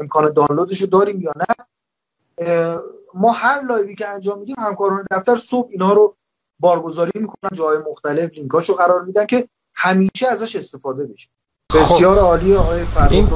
امکان 0.00 0.32
دانلودش 0.32 0.80
رو 0.80 0.86
داریم 0.86 1.20
یا 1.20 1.32
نه. 1.36 2.78
ما 3.14 3.32
هر 3.32 3.60
لایوی 3.64 3.94
که 3.94 4.08
انجام 4.08 4.38
میدیم 4.38 4.56
همکاران 4.58 5.04
دفتر 5.10 5.36
صبح 5.36 5.68
اینا 5.70 5.92
رو 5.92 6.16
بارگذاری 6.60 7.12
می‌کنن 7.14 7.50
جای 7.52 7.78
مختلف 7.90 8.30
لینکاشو 8.30 8.74
قرار 8.74 9.02
میدن 9.02 9.26
که 9.26 9.48
همیشه 9.74 10.28
ازش 10.28 10.56
استفاده 10.56 11.04
بشه. 11.04 11.28
بسیار 11.74 12.16
خب. 12.16 12.22
عالی 12.22 12.56
آقای 12.56 12.80
این 13.10 13.28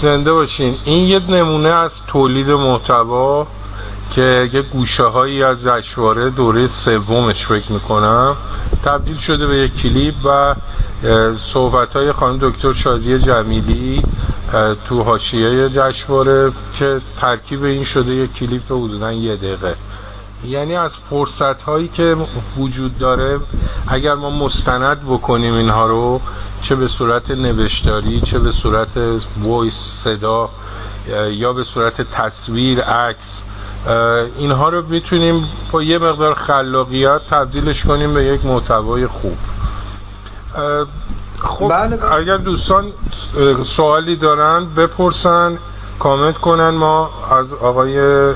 زنده 0.00 0.32
باشین. 0.32 0.74
این 0.84 1.08
یه 1.08 1.30
نمونه 1.30 1.68
از 1.68 1.92
تولید 2.08 2.50
محتوا. 2.50 3.46
که 4.10 4.50
یه 4.52 4.62
گوشه 4.62 5.04
هایی 5.04 5.42
از 5.42 5.62
جشنواره 5.62 6.30
دوره 6.30 6.66
سومش 6.66 7.46
فکر 7.46 7.72
می‌کنم 7.72 8.36
تبدیل 8.84 9.16
شده 9.16 9.46
به 9.46 9.56
یک 9.56 9.76
کلیپ 9.82 10.14
و 10.24 10.54
صحبت 11.38 11.96
های 11.96 12.12
خانم 12.12 12.38
دکتر 12.40 12.72
شادی 12.72 13.18
جمیلی 13.18 14.02
تو 14.88 15.02
حاشیه 15.02 15.68
جشنواره 15.68 16.52
که 16.78 17.00
ترکیب 17.20 17.64
این 17.64 17.84
شده 17.84 18.12
یک 18.12 18.34
کلیپ 18.34 18.72
حدودا 18.72 19.12
یه 19.12 19.36
دقیقه. 19.36 19.74
یعنی 20.44 20.76
از 20.76 20.96
فرصت 21.10 21.62
هایی 21.62 21.88
که 21.88 22.16
وجود 22.56 22.98
داره 22.98 23.40
اگر 23.88 24.14
ما 24.14 24.30
مستند 24.30 25.00
بکنیم 25.04 25.54
اینها 25.54 25.86
رو 25.86 26.20
چه 26.62 26.76
به 26.76 26.86
صورت 26.86 27.30
نوشتاری 27.30 28.20
چه 28.20 28.38
به 28.38 28.52
صورت 28.52 28.88
voice 29.42 29.74
صدا 29.74 30.48
یا 31.30 31.52
به 31.52 31.64
صورت 31.64 32.10
تصویر 32.10 32.80
عکس 32.80 33.42
اینها 34.38 34.68
رو 34.68 34.86
می‌تونیم 34.88 35.48
با 35.72 35.82
یه 35.82 35.98
مقدار 35.98 36.34
خلاقیت 36.34 37.20
تبدیلش 37.30 37.84
کنیم 37.84 38.14
به 38.14 38.24
یک 38.24 38.44
محتوای 38.44 39.06
خوب. 39.06 39.36
خب 41.38 41.68
بله, 41.68 41.96
بله. 41.96 42.12
اگر 42.12 42.36
دوستان 42.36 42.84
سوالی 43.64 44.16
دارن 44.16 44.66
بپرسن 44.76 45.58
کامنت 45.98 46.38
کنن. 46.38 46.70
ما 46.70 47.10
از 47.30 47.52
آقای 47.54 48.32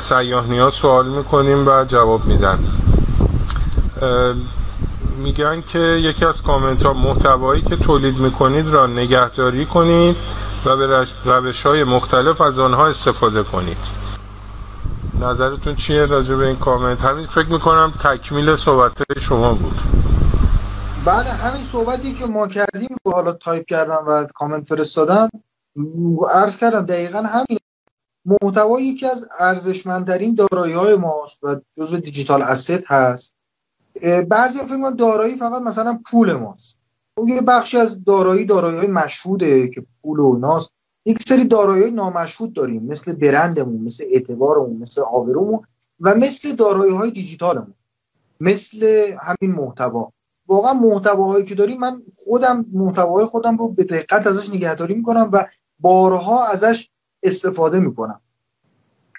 سیاه 0.00 0.70
سوال 0.70 1.06
می‌کنیم 1.06 1.68
و 1.68 1.84
جواب 1.84 2.24
میدن. 2.24 2.58
میگن 5.18 5.62
که 5.72 5.78
یکی 5.78 6.24
از 6.24 6.42
کامنت 6.42 6.86
ها 6.86 6.92
محتوایی 6.92 7.62
که 7.62 7.76
تولید 7.76 8.18
می‌کنید 8.18 8.68
را 8.68 8.86
نگهداری 8.86 9.66
کنید 9.66 10.16
و 10.64 10.76
به 10.76 11.06
روش 11.24 11.66
های 11.66 11.84
مختلف 11.84 12.40
از 12.40 12.58
آنها 12.58 12.86
استفاده 12.86 13.42
کنید. 13.42 13.99
نظرتون 15.20 15.74
چیه 15.74 16.06
راجع 16.06 16.34
به 16.34 16.46
این 16.46 16.56
کامنت؟ 16.56 17.00
همین 17.00 17.26
فکر 17.26 17.46
می‌کنم 17.52 17.92
تکمیل 18.04 18.56
صحبت 18.56 19.18
شما 19.18 19.52
بود. 19.52 19.80
بعد 21.04 21.26
همین 21.26 21.64
صحبتی 21.64 22.14
که 22.14 22.26
ما 22.26 22.48
کردیم 22.48 22.96
رو 23.04 23.12
حالا 23.12 23.32
تایپ 23.32 23.66
کردم 23.66 24.04
و 24.06 24.26
کامنت 24.34 24.68
فرستادم 24.68 25.28
عرض 26.34 26.56
کردم 26.56 26.82
دقیقا 26.82 27.18
همین. 27.18 27.58
محتوا 28.24 28.80
یکی 28.80 29.06
از 29.06 29.28
ارزشمندترین 29.38 30.34
دارایی 30.34 30.72
های 30.72 30.96
ماست 30.96 31.44
و 31.44 31.56
جزو 31.76 31.96
digital 31.96 32.42
asset 32.42 32.84
هست. 32.86 33.34
بعضی 34.28 34.58
فکر 34.58 34.92
دارایی 34.98 35.36
فقط 35.36 35.62
مثلا 35.62 36.00
پول 36.10 36.32
ماست. 36.32 36.78
یه 37.26 37.40
بخشی 37.40 37.78
از 37.78 38.04
دارایی 38.04 38.46
دارایی 38.46 38.78
های 38.78 38.86
مشهوده 38.86 39.68
که 39.68 39.86
پول 40.02 40.20
و 40.20 40.32
ایناست. 40.34 40.72
یک 41.04 41.22
سری 41.22 41.44
دارایی 41.44 41.90
نامشهود 41.90 42.52
داریم 42.52 42.86
مثل 42.86 43.12
برندمون 43.12 43.80
مثل 43.80 44.04
اعتبارمون 44.10 44.76
مثل 44.76 45.00
آبرومون 45.00 45.60
و 46.00 46.14
مثل 46.14 46.56
دارایی 46.56 46.92
های 46.92 47.10
دیجیتالمون 47.10 47.74
مثل 48.40 49.12
همین 49.20 49.56
محتوا. 49.56 50.12
واقعا 50.46 50.74
محتواهایی 50.74 51.44
که 51.44 51.54
داریم 51.54 51.80
من 51.80 52.02
خودم 52.16 52.66
محتوای 52.72 53.26
خودم 53.26 53.56
رو 53.56 53.68
به 53.68 53.84
دقت 53.84 54.26
ازش 54.26 54.50
نگهداری 54.50 54.94
می‌کنم 54.94 55.30
و 55.32 55.46
بارها 55.80 56.46
ازش 56.46 56.90
استفاده 57.22 57.80
می‌کنم. 57.80 58.20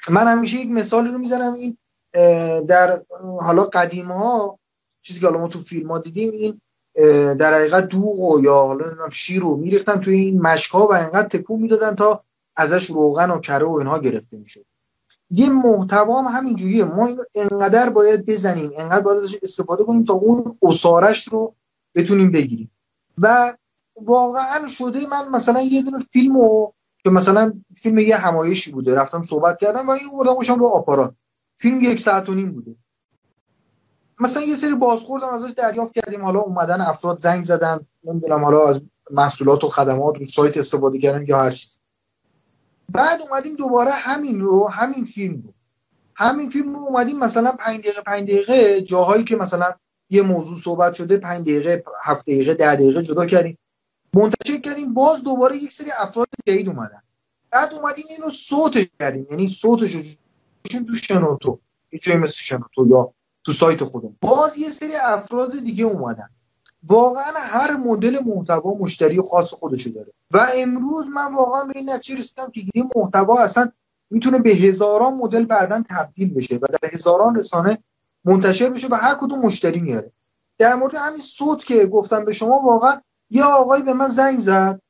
من 0.10 0.28
همیشه 0.28 0.58
یک 0.58 0.72
مثالی 0.72 1.12
رو 1.12 1.18
می‌زنم 1.18 1.54
این 1.54 1.78
در 2.66 3.02
حالا 3.42 3.64
قدیم 3.64 4.06
ها 4.06 4.60
چیزی 5.02 5.20
که 5.20 5.26
حالا 5.26 5.40
ما 5.40 5.48
تو 5.48 5.60
فیلم 5.60 5.92
ها 5.92 6.00
دیدیم 6.00 6.32
این 6.32 6.62
در 7.40 7.54
حقیقت 7.54 7.88
دوغ 7.88 8.42
یا 8.44 8.56
حالا 8.56 8.86
نمی‌دونم 8.86 9.10
شیر 9.10 9.42
رو 9.42 9.56
میریختن 9.56 10.00
توی 10.00 10.16
این 10.16 10.42
مشکا 10.42 10.88
و 10.88 10.94
انقدر 10.94 11.28
تکون 11.28 11.60
می‌دادن 11.60 11.96
تا 11.96 12.24
ازش 12.56 12.86
روغن 12.86 13.32
و 13.32 13.40
کره 13.40 13.66
و 13.66 13.72
اینها 13.72 14.00
گرفته 14.00 14.38
می‌شد. 14.38 14.66
یه 15.32 15.50
محتوا 15.50 16.22
هم 16.22 16.38
همین 16.38 16.56
جوریه 16.56 16.84
ما 16.84 17.06
اینو 17.08 17.24
انقدر 17.36 17.90
باید 17.90 18.26
بزنیم 18.26 18.72
انقدر 18.78 19.02
باید 19.02 19.20
ازش 19.20 19.38
استفاده 19.44 19.84
کنیم 19.84 20.06
تا 20.06 20.14
اون 20.14 20.58
اسارش 20.62 21.28
رو 21.28 21.56
بتونیم 21.96 22.32
بگیریم. 22.32 22.72
و 23.18 23.54
واقعا 24.02 24.68
شده 24.68 25.00
من 25.00 25.38
مثلا 25.38 25.62
یه 25.62 25.82
دونه 25.82 26.00
فیلم 26.14 26.34
که 27.04 27.10
مثلا 27.10 27.54
فیلم 27.78 27.98
یه 27.98 28.18
همایشی 28.18 28.72
بوده 28.72 28.96
رفتم 28.96 29.24
صحبت 29.24 29.58
کردم 29.60 29.88
و 29.88 29.92
این 29.92 30.10
بردم 30.14 30.60
رو 30.60 30.68
آپارات. 30.68 31.14
فیلم 31.58 31.82
یک 31.82 32.00
ساعت 32.00 32.30
و 32.30 32.34
نیم 32.34 32.52
بوده. 32.52 32.76
مثلا 34.22 34.44
یه 34.44 34.56
سری 34.56 34.76
بازخوردم 34.76 35.28
ازش 35.28 35.52
دریافت 35.52 35.94
کردیم. 35.94 36.22
حالا 36.22 36.40
اومدن 36.40 36.82
افراد 36.82 37.20
زنگ 37.20 37.44
زدن. 37.44 37.80
نمی‌دونم 38.04 38.46
حالا 38.46 38.68
از 38.70 38.82
محصولات 39.12 39.64
و 39.64 39.70
خدمات 39.70 40.18
رو 40.18 40.26
سایت 40.26 40.58
استفاده 40.58 41.00
کردن 41.00 41.26
یا 41.28 41.44
هر 41.44 41.52
چیز 41.52 41.78
بعد 42.90 43.20
اومدیم 43.30 43.56
دوباره 43.56 43.92
همین 43.92 44.42
رو 44.42 44.68
همین 44.70 45.06
فیلم 45.06 45.44
رو. 45.46 45.54
همین 46.16 46.50
فیلم 46.50 46.76
رو 46.76 46.82
اومدیم 46.82 47.20
مثلا 47.20 47.52
5 47.52 47.80
دقیقه 47.80 48.02
5 48.02 48.24
دقیقه 48.24 48.82
جاهایی 48.82 49.24
که 49.24 49.36
مثلا 49.36 49.74
یه 50.10 50.22
موضوع 50.22 50.58
صحبت 50.58 50.94
شده 50.94 51.18
5 51.18 51.42
دقیقه 51.42 51.84
7 52.04 52.26
دقیقه 52.26 52.54
10 52.54 52.76
دقیقه 52.76 53.04
جدا 53.04 53.26
کردیم. 53.26 53.58
منتشر 54.14 54.58
کردیم. 54.58 54.94
باز 54.94 55.24
دوباره 55.24 55.58
یک 55.58 55.72
سری 55.72 55.92
افراد 56.00 56.28
جدید 56.48 56.70
اومدن. 56.70 57.02
بعد 57.52 57.74
اومدیم 57.74 58.06
اینو 58.10 58.30
صوتش 58.30 58.86
کردیم. 59.00 59.28
یعنی 59.32 59.50
صوتش 59.50 59.96
رو 59.96 60.02
تو 60.88 60.96
شنوتو 60.96 61.60
یه 61.92 62.00
جایی 62.00 62.20
مثل 62.20 62.34
شنوتو 62.34 62.88
یا 62.88 63.14
تو 63.44 63.54
سایت 63.54 63.84
خودم. 63.84 64.16
باز 64.22 64.58
یه 64.58 64.70
سری 64.70 64.96
افراد 64.96 65.52
دیگه 65.52 65.86
اومدن. 65.86 66.30
واقعا 66.88 67.34
هر 67.36 67.78
مدل 67.78 68.20
محتوا 68.26 68.74
مشتری 68.74 69.22
خاص 69.22 69.54
خودشو 69.54 69.90
داره. 69.90 70.14
و 70.32 70.48
امروز 70.56 71.08
من 71.08 71.36
واقعا 71.36 71.64
به 71.64 71.74
این 71.76 71.90
نتیجه 71.90 72.20
رسیدم 72.20 72.52
که 72.52 72.62
این 72.74 72.90
محتوا 72.96 73.40
اصلا 73.40 73.72
می‌تونه 74.10 74.40
به 74.40 74.50
هزاران 74.50 75.14
مدل 75.14 75.46
بعدا 75.46 75.84
تبدیل 75.90 76.34
بشه 76.34 76.56
و 76.56 76.68
در 76.82 76.90
هزاران 76.94 77.36
رسانه 77.36 77.84
منتشر 78.26 78.70
بشه 78.70 78.88
و 78.88 78.96
هر 78.96 79.16
کدوم 79.16 79.40
مشتری 79.40 79.80
میاره. 79.80 80.12
در 80.58 80.76
مورد 80.76 80.96
همین 80.96 81.22
صوت 81.22 81.66
که 81.66 81.86
گفتم 81.86 82.26
به 82.26 82.32
شما 82.32 82.60
واقعا 82.60 83.02
یه 83.30 83.44
آقایی 83.44 83.84
به 83.84 83.94
من 83.94 84.08
زنگ 84.08 84.40
زد. 84.40 84.82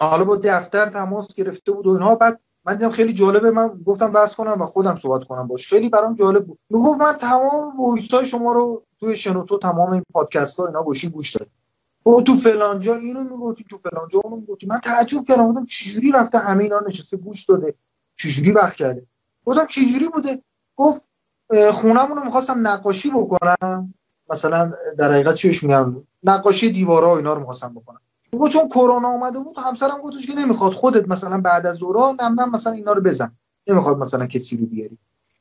حالا 0.00 0.24
با 0.24 0.36
دفتر 0.36 0.86
تماس 0.86 1.34
گرفته 1.34 1.72
بود 1.72 1.86
و 1.86 1.90
اینها. 1.90 2.14
بعد 2.14 2.40
من 2.66 2.74
دیدم 2.74 2.90
خیلی 2.90 3.12
جالبه 3.12 3.50
من 3.50 3.68
گفتم 3.86 4.12
بحث 4.12 4.34
کنم 4.34 4.62
و 4.62 4.66
خودم 4.66 4.96
صحبت 4.96 5.26
کنم 5.26 5.46
باش. 5.46 5.68
خیلی 5.68 5.88
برام 5.88 6.14
جالب 6.14 6.46
بود. 6.46 6.58
می‌گفت 6.70 7.00
من 7.00 7.12
تمام 7.12 7.80
voice 7.80 8.14
های 8.14 8.24
شما 8.24 8.52
رو 8.52 8.82
توی 9.00 9.16
شنوتو 9.16 9.58
تمام 9.58 9.90
این 9.90 10.02
پادکست 10.12 10.60
ها 10.60 10.66
اینا 10.66 10.82
گوشی 10.82 11.08
گوش 11.10 11.36
دادم 11.36 11.50
او 12.02 12.22
تو 12.22 12.36
فلان 12.36 12.80
جا 12.80 12.94
اینو 12.94 13.22
می‌گفتی 13.22 13.64
تو 13.70 13.78
فلان 13.78 14.08
جا 14.08 14.20
اونو 14.24 14.36
می‌گفتی. 14.36 14.66
من 14.66 14.78
تعجب 14.78 15.24
کردم 15.28 15.48
گفتم 15.48 15.66
چجوری 15.66 16.12
رفته 16.12 16.38
همه 16.38 16.64
اینا 16.64 16.80
نشسته 16.86 17.16
گوش 17.16 17.44
داده؟ 17.44 17.74
چجوری 18.16 18.52
وقت 18.52 18.74
کرده؟ 18.74 19.06
گفتم 19.44 19.66
چجوری 19.66 20.08
بوده؟ 20.08 20.42
گفت 20.76 21.08
خونمون 21.72 22.16
رو 22.18 22.24
می‌خواستم 22.24 22.66
نقاشی 22.66 23.10
بکنم. 23.10 23.94
مثلا 24.30 24.72
در 24.98 25.12
حقیقت 25.12 25.34
چیش 25.34 25.62
میگم؟ 25.62 26.02
نقاشی 26.22 26.72
دیوارا 26.72 27.16
اینا 27.16 27.34
رو 27.34 27.40
می‌خواستم 27.40 27.74
بکنم. 27.74 28.00
گفت 28.38 28.52
چون 28.52 28.68
کرونا 28.68 29.08
اومده 29.08 29.38
بود 29.38 29.58
همسرم 29.58 30.00
گفتش 30.02 30.26
که 30.26 30.34
نمی‌خواد. 30.34 30.72
خودت 30.72 31.08
مثلا 31.08 31.40
بعد 31.40 31.66
از 31.66 31.76
ظهر 31.76 32.14
نم 32.22 32.50
مثلا 32.52 32.72
اینا 32.72 32.92
رو 32.92 33.02
بزن. 33.02 33.32
نمی‌خواد 33.66 33.98
مثلا 33.98 34.26
کسی 34.26 34.56
رو 34.56 34.66
بیاری. 34.66 34.98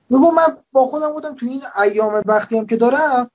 میگم 0.09 0.33
من 0.33 0.57
با 0.71 0.85
خودم 0.85 1.13
بودم 1.13 1.35
تو 1.35 1.45
این 1.45 1.61
ایام 1.83 2.21
وقتی 2.25 2.57
هم 2.57 2.65
که 2.65 2.77
دارم 2.77 3.31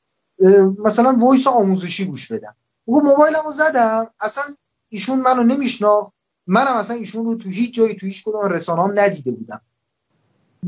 مثلا 0.85 1.16
وایس 1.18 1.46
آموزشی 1.46 2.05
گوش 2.05 2.33
بدم. 2.33 2.55
میگم 2.87 3.03
موبایلمو 3.07 3.53
زدم 3.53 4.07
اصلا 4.20 4.44
ایشون 4.88 5.20
منو 5.20 5.42
نمیشناخت. 5.42 6.12
منم 6.46 6.77
اصلا 6.77 6.96
ایشون 6.96 7.25
رو 7.25 7.35
تو 7.35 7.49
هیچ 7.49 7.75
جایی 7.75 7.94
تو 7.94 8.07
هیچ 8.07 8.25
کدوم 8.25 8.40
رسانه‌ام 8.40 8.99
ندیده 8.99 9.33
بودم. 9.33 9.61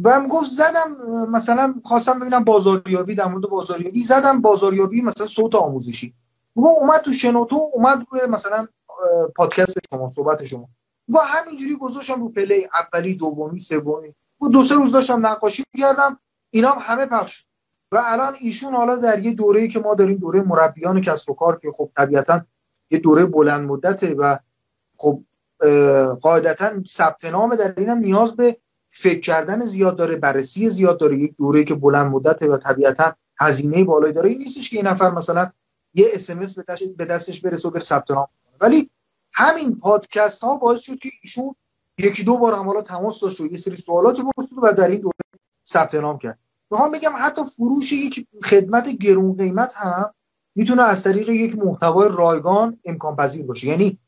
و 0.05 0.27
گفت 0.29 0.51
زدم 0.51 0.97
مثلا 1.31 1.75
خواستم 1.85 2.21
ببینم 2.21 2.45
بازاریابی 2.45 3.15
در 3.15 3.27
مورد 3.27 3.43
بازاریابی 3.43 4.01
زدم. 4.01 4.41
بازاریابی 4.41 5.01
مثلا 5.01 5.27
صوت 5.27 5.55
آموزشی. 5.55 6.15
گفت 6.57 6.79
اومد 6.81 7.01
تو 7.01 7.13
شنوتو 7.13 7.71
اومد 7.75 8.07
روی 8.11 8.21
مثلا 8.27 8.67
پادکست 9.37 9.79
شما 9.95 10.11
صحبت 10.11 10.45
شما. 10.45 10.69
با 11.09 11.21
همینجوری 11.21 11.77
گذاشتم 11.77 12.21
رو 12.21 12.29
پلی 12.29 12.69
اولی 12.75 13.15
دومی 13.15 13.61
سومی. 13.61 14.15
و 14.41 14.49
دو 14.49 14.65
سه 14.65 14.75
روز 14.75 14.93
داشتم 14.93 15.27
نقاشی 15.27 15.65
کردم 15.79 16.19
اینا 16.51 16.71
هم 16.71 16.97
همه 16.97 17.07
پخش 17.07 17.47
و 17.93 18.03
الان 18.05 18.35
ایشون 18.41 18.75
حالا 18.75 18.97
در 18.97 19.19
یه 19.19 19.33
دوره‌ای 19.35 19.69
که 19.69 19.81
ما 19.81 19.95
داریم 19.95 20.17
دوره 20.17 20.43
مربیان 20.43 21.01
کسب 21.01 21.31
و 21.31 21.35
کار 21.35 21.59
که 21.59 21.73
خب 21.77 21.91
طبیعتا 21.97 22.41
یه 22.91 22.99
دوره 22.99 23.27
بلند 23.27 23.69
مدته 23.69 24.15
و 24.15 24.37
خب 24.97 25.23
قاعدتا 26.21 26.71
ثبت 26.87 27.25
نام 27.25 27.57
در 27.57 27.75
اینم 27.77 27.99
نیاز 27.99 28.37
به 28.37 28.57
فکر 28.91 29.21
کردن 29.21 29.65
زیاد 29.65 29.97
داره 29.97 30.17
بررسی 30.17 30.71
زیاد 30.71 31.01
داره. 31.01 31.19
یک 31.19 31.37
دوره 31.37 31.65
که 31.65 31.75
بلند 31.75 32.13
مدته 32.13 32.49
و 32.49 32.57
طبیعتا 32.57 33.13
هزینه 33.39 33.85
بالایی 33.85 34.15
داره. 34.15 34.31
این 34.31 34.39
نیستش 34.39 34.71
که 34.71 34.77
این 34.77 34.87
نفر 34.87 35.11
مثلا 35.11 35.51
یه 35.95 36.07
اس 36.13 36.31
به 36.97 37.05
دستش 37.05 37.41
برسه 37.41 37.69
و 37.69 37.71
بر 37.71 37.81
ثبت 37.81 38.11
نام 38.11 38.29
ولی 38.61 38.91
همین 39.33 39.79
پادکست 39.79 40.45
ها 40.45 40.57
باعث 40.57 40.81
شد 40.81 40.99
که 40.99 41.09
ایشون 41.23 41.55
یکی 41.99 42.25
دو 42.25 42.39
بار 42.39 42.55
هم 42.55 42.67
حالا 42.67 42.83
تماس 42.83 43.21
داشت 43.21 43.41
و 43.41 43.47
یه 43.47 43.57
سری 43.57 43.77
سوالاتی 43.77 44.23
پرسید 44.23 44.59
و 44.63 44.73
در 44.73 44.89
این 44.89 45.01
دوره 45.01 45.15
ثبت 45.69 45.95
نام 45.95 46.19
کرد. 46.19 46.39
می‌خوام 46.71 46.91
بگم 46.91 47.13
حتی 47.19 47.45
فروش 47.45 47.93
یک 47.93 48.27
خدمت 48.45 48.89
گرون 48.89 49.37
قیمت 49.37 49.75
هم 49.77 50.15
می‌تونه 50.55 50.83
از 50.83 51.03
طریق 51.03 51.29
یک 51.29 51.59
محتوای 51.59 52.09
رایگان 52.13 52.79
امکان 52.85 53.17
پذیر 53.17 53.47
باشه. 53.47 53.67
یعنی 53.67 53.99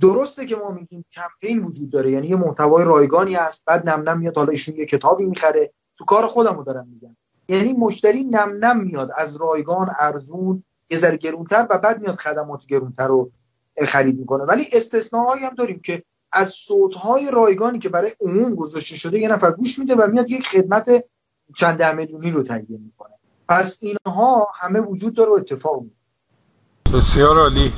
درسته 0.00 0.46
که 0.46 0.56
ما 0.56 0.70
میگیم 0.70 1.04
کمپین 1.12 1.58
وجود 1.58 1.90
داره 1.90 2.10
یعنی 2.10 2.28
یه 2.28 2.36
محتوای 2.36 2.84
رایگانی 2.84 3.34
هست 3.34 3.62
بعد 3.66 3.88
نم 3.88 4.08
نم 4.08 4.18
میاد 4.18 4.36
حالا 4.36 4.50
ایشون 4.50 4.76
یه 4.76 4.86
کتابی 4.86 5.24
می‌خره. 5.24 5.72
تو 5.96 6.04
کار 6.04 6.26
خودم 6.26 6.56
رو 6.56 6.64
دارم 6.64 6.88
میگم. 6.88 7.16
یعنی 7.48 7.72
مشتری 7.72 8.24
نم 8.24 8.64
نم 8.64 8.84
میاد 8.84 9.10
از 9.16 9.36
رایگان 9.36 9.90
ارزون 9.98 10.64
یه 10.90 10.98
ذره 10.98 11.16
گرونتر 11.16 11.66
و 11.70 11.78
بعد 11.78 12.00
میاد 12.00 12.14
خدمات 12.14 12.66
گرونتر 12.66 13.08
رو 13.08 13.30
خرید 13.86 14.18
می‌کنه. 14.18 14.44
ولی 14.44 14.66
استثناهایی 14.72 15.44
هم 15.44 15.54
داریم 15.54 15.80
که 15.84 16.02
از 16.32 16.48
صوتهای 16.48 17.30
رایگانی 17.32 17.78
که 17.78 17.88
برای 17.88 18.10
عموم 18.20 18.54
گذاشته 18.54 18.96
شده 18.96 19.18
یه 19.18 19.28
نفر 19.28 19.50
گوش 19.50 19.78
میده 19.78 19.94
و 19.94 20.06
میاد 20.06 20.30
یک 20.30 20.48
خدمت 20.48 21.04
چند 21.56 21.78
ده 21.78 21.92
میلیونی 21.92 22.30
رو 22.30 22.42
تهیه 22.42 22.78
می‌کنه. 22.84 23.14
پس 23.48 23.78
اینها 23.82 24.48
همه 24.60 24.80
وجود 24.80 25.14
داره 25.14 25.30
و 25.30 25.34
اتفاق 25.34 25.82
میفته 25.82 26.96
بسیار 26.98 27.38
عالی. 27.38 27.72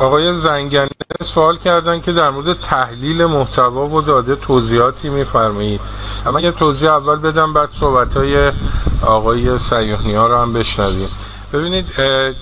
آقای 0.00 0.38
زنگنه 0.38 0.88
سوال 1.22 1.58
کردن 1.58 2.00
که 2.00 2.12
در 2.12 2.30
مورد 2.30 2.60
تحلیل 2.60 3.24
محتوا 3.24 3.88
و 3.88 4.02
داده 4.02 4.36
توضیحاتی 4.36 5.08
میفرمایید. 5.08 5.80
اما 6.26 6.40
یه 6.40 6.52
توضیح 6.52 6.92
اول 6.92 7.16
بدم 7.16 7.52
بعد 7.52 7.68
صحبت 7.80 8.16
های 8.16 8.52
آقای 9.06 9.58
سیاهنی 9.58 10.14
ها 10.14 10.26
رو 10.26 10.36
هم 10.36 10.52
بشنویم. 10.52 11.08
ببینید 11.52 11.86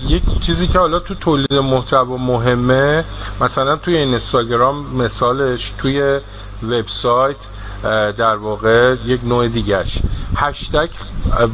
یک 0.08 0.22
چیزی 0.40 0.66
که 0.66 0.78
حالا 0.78 0.98
تو 0.98 1.14
تولید 1.14 1.54
محتوا 1.54 2.16
مهمه 2.16 3.04
مثلا 3.40 3.76
توی 3.76 3.96
اینستاگرام 3.96 4.96
مثالش 4.96 5.72
توی 5.78 6.20
وبسایت 6.62 7.36
در 8.16 8.36
واقع 8.36 8.96
یک 9.06 9.20
نوع 9.24 9.48
دیگهش. 9.48 9.98
هشتگ 10.36 10.88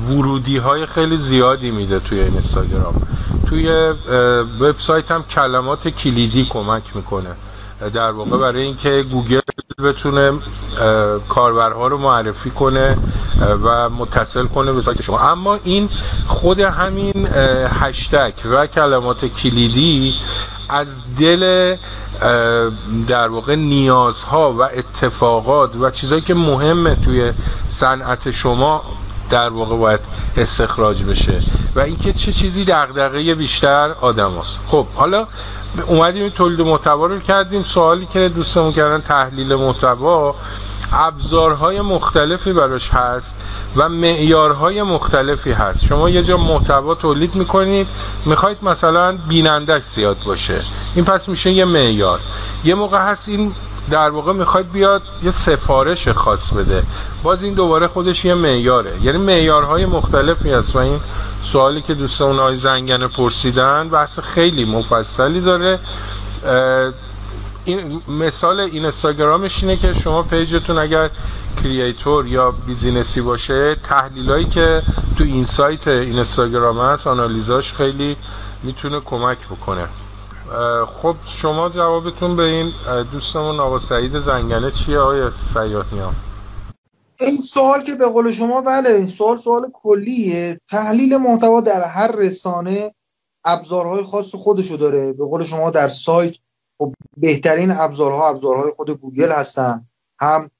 ورودی 0.09 0.57
های 0.57 0.87
خیلی 0.87 1.17
زیادی 1.17 1.71
میده 1.71 2.01
توی 2.01 2.21
اینستاگرام. 2.21 3.07
توی 3.49 3.93
وبسایت 4.61 5.11
هم 5.11 5.23
کلمات 5.23 5.88
کلیدی 5.88 6.45
کمک 6.45 6.83
می‌کنه. 6.95 7.31
در 7.90 8.11
واقع 8.11 8.38
برای 8.38 8.62
اینکه 8.62 9.05
گوگل 9.11 9.40
بتونه 9.85 10.33
کاربرها 11.29 11.87
رو 11.87 11.99
معرفی 11.99 12.51
کنه 12.51 12.97
و 13.62 13.88
متصل 13.88 14.47
کنه 14.47 14.73
به 14.73 14.81
سایت 14.81 15.03
شما 15.03 15.18
اما 15.18 15.59
این 15.64 15.88
خود 16.27 16.61
همین 16.61 17.29
هشتگ 17.68 18.33
و 18.44 18.66
کلمات 18.66 19.25
کلیدی 19.25 20.14
از 20.68 20.87
دل 21.18 21.77
در 23.09 23.29
واقع 23.29 23.55
نیازها 23.55 24.53
و 24.53 24.62
اتفاقات 24.62 25.77
و 25.77 25.90
چیزایی 25.90 26.20
که 26.20 26.35
مهمه 26.35 26.97
توی 27.05 27.33
صنعت 27.68 28.31
شما 28.31 28.83
در 29.31 29.49
واقع 29.49 29.77
باید 29.77 30.01
استخراج 30.37 31.03
بشه 31.03 31.42
و 31.75 31.81
اینکه 31.81 32.12
چه 32.12 32.33
چیزی 32.33 32.64
دغدغه 32.64 33.35
بیشتر 33.35 33.94
آدم 34.01 34.33
هست. 34.40 34.59
خب 34.68 34.87
حالا 34.94 35.27
اومدیم 35.87 36.28
تولید 36.28 36.60
محتوا 36.60 37.06
رو 37.06 37.20
کردیم. 37.20 37.62
سوالی 37.62 38.06
که 38.12 38.28
دوستمون 38.28 38.72
کردن 38.72 39.00
تحلیل 39.00 39.54
محتوا 39.54 40.34
ابزارهای 40.92 41.80
مختلفی 41.80 42.52
براش 42.52 42.90
هست 42.90 43.34
و 43.76 43.88
معیارهای 43.88 44.82
مختلفی 44.82 45.52
هست. 45.52 45.84
شما 45.84 46.10
یه 46.10 46.22
جا 46.22 46.37
محتوا 46.37 46.94
تولید 46.94 47.34
می‌کنید 47.34 47.87
می‌خواید 48.24 48.58
مثلا 48.62 49.18
بینندش 49.28 49.82
زیاد 49.82 50.16
باشه. 50.26 50.60
این 50.94 51.04
پس 51.04 51.28
میشه 51.28 51.50
یه 51.50 51.64
معیار. 51.64 52.20
یه 52.64 52.74
موقع 52.74 52.98
هست 52.98 53.28
این 53.28 53.52
در 53.90 54.11
واقع 54.11 54.33
می‌خواید 54.33 54.73
بیاد 54.73 55.03
یه 55.23 55.31
سفارش 55.31 56.09
خاص 56.09 56.53
بده. 56.53 56.83
باز 57.23 57.42
این 57.42 57.55
دوباره 57.55 57.88
خودش 57.88 58.25
یه 58.25 58.35
معیاره. 58.35 58.92
یعنی 59.03 59.18
معیارهای 59.18 59.87
مختلفی 59.87 60.51
هست. 60.51 60.77
و 60.77 60.79
این 60.79 61.01
سوالی 61.42 61.83
که 61.83 61.94
دوستان 61.94 62.37
آقای 62.37 62.57
زنگنه 62.57 63.09
پرسیدن 63.09 63.88
بحث 63.88 64.18
خیلی 64.18 64.64
مفصلی 64.64 65.40
داره. 65.40 65.79
این 67.64 68.03
مثال 68.09 68.61
اینستاگرامش 68.61 69.62
اینه 69.62 69.77
که 69.77 69.94
شما 69.94 70.23
page 70.22 70.55
تون 70.55 70.79
اگر 70.79 71.11
creator 71.62 72.27
یا 72.27 72.51
business 72.50 73.13
ی 73.13 73.20
باشه 73.20 73.75
تحلیلایی 73.75 74.44
که 74.44 74.83
تو 75.18 75.25
این 75.25 75.44
سایت 75.44 75.88
این 75.88 76.18
استاگرام 76.18 76.79
هست 76.79 77.07
آنالیزاش 77.07 77.73
خیلی 77.73 78.16
می‌تونه 78.62 79.01
کمک 79.01 79.38
بکنه. 79.51 79.88
خب 80.87 81.14
شما 81.26 81.68
جوابتون 81.68 82.37
به 82.37 82.42
این 82.42 82.72
دوستمون 83.12 83.61
آقا 83.61 83.78
سعید 83.78 84.18
زنگنه 84.18 84.70
چیه 84.70 84.98
آقای 84.98 85.30
سیاهیان 85.52 86.14
این 87.20 87.37
سوال 87.37 87.83
که 87.83 87.94
به 87.94 88.07
قول 88.07 88.33
شما 88.33 88.61
بله 88.61 88.90
این 88.90 89.07
سوال 89.07 89.37
سوال 89.37 89.70
کلیه. 89.72 90.61
تحلیل 90.70 91.16
محتوا 91.16 91.61
در 91.61 91.83
هر 91.83 92.16
رسانه 92.16 92.94
ابزارهای 93.44 94.02
خاص 94.02 94.35
خودشو 94.35 94.76
داره. 94.76 95.12
به 95.12 95.24
قول 95.24 95.42
شما 95.42 95.70
در 95.70 95.88
سایت 95.88 96.35
خب 96.78 96.94
بهترین 97.16 97.70
ابزارها 97.70 98.28
ابزارهای 98.28 98.72
خود 98.72 98.90
گوگل 98.90 99.33
هستن. 99.33 99.88
هم 100.20 100.50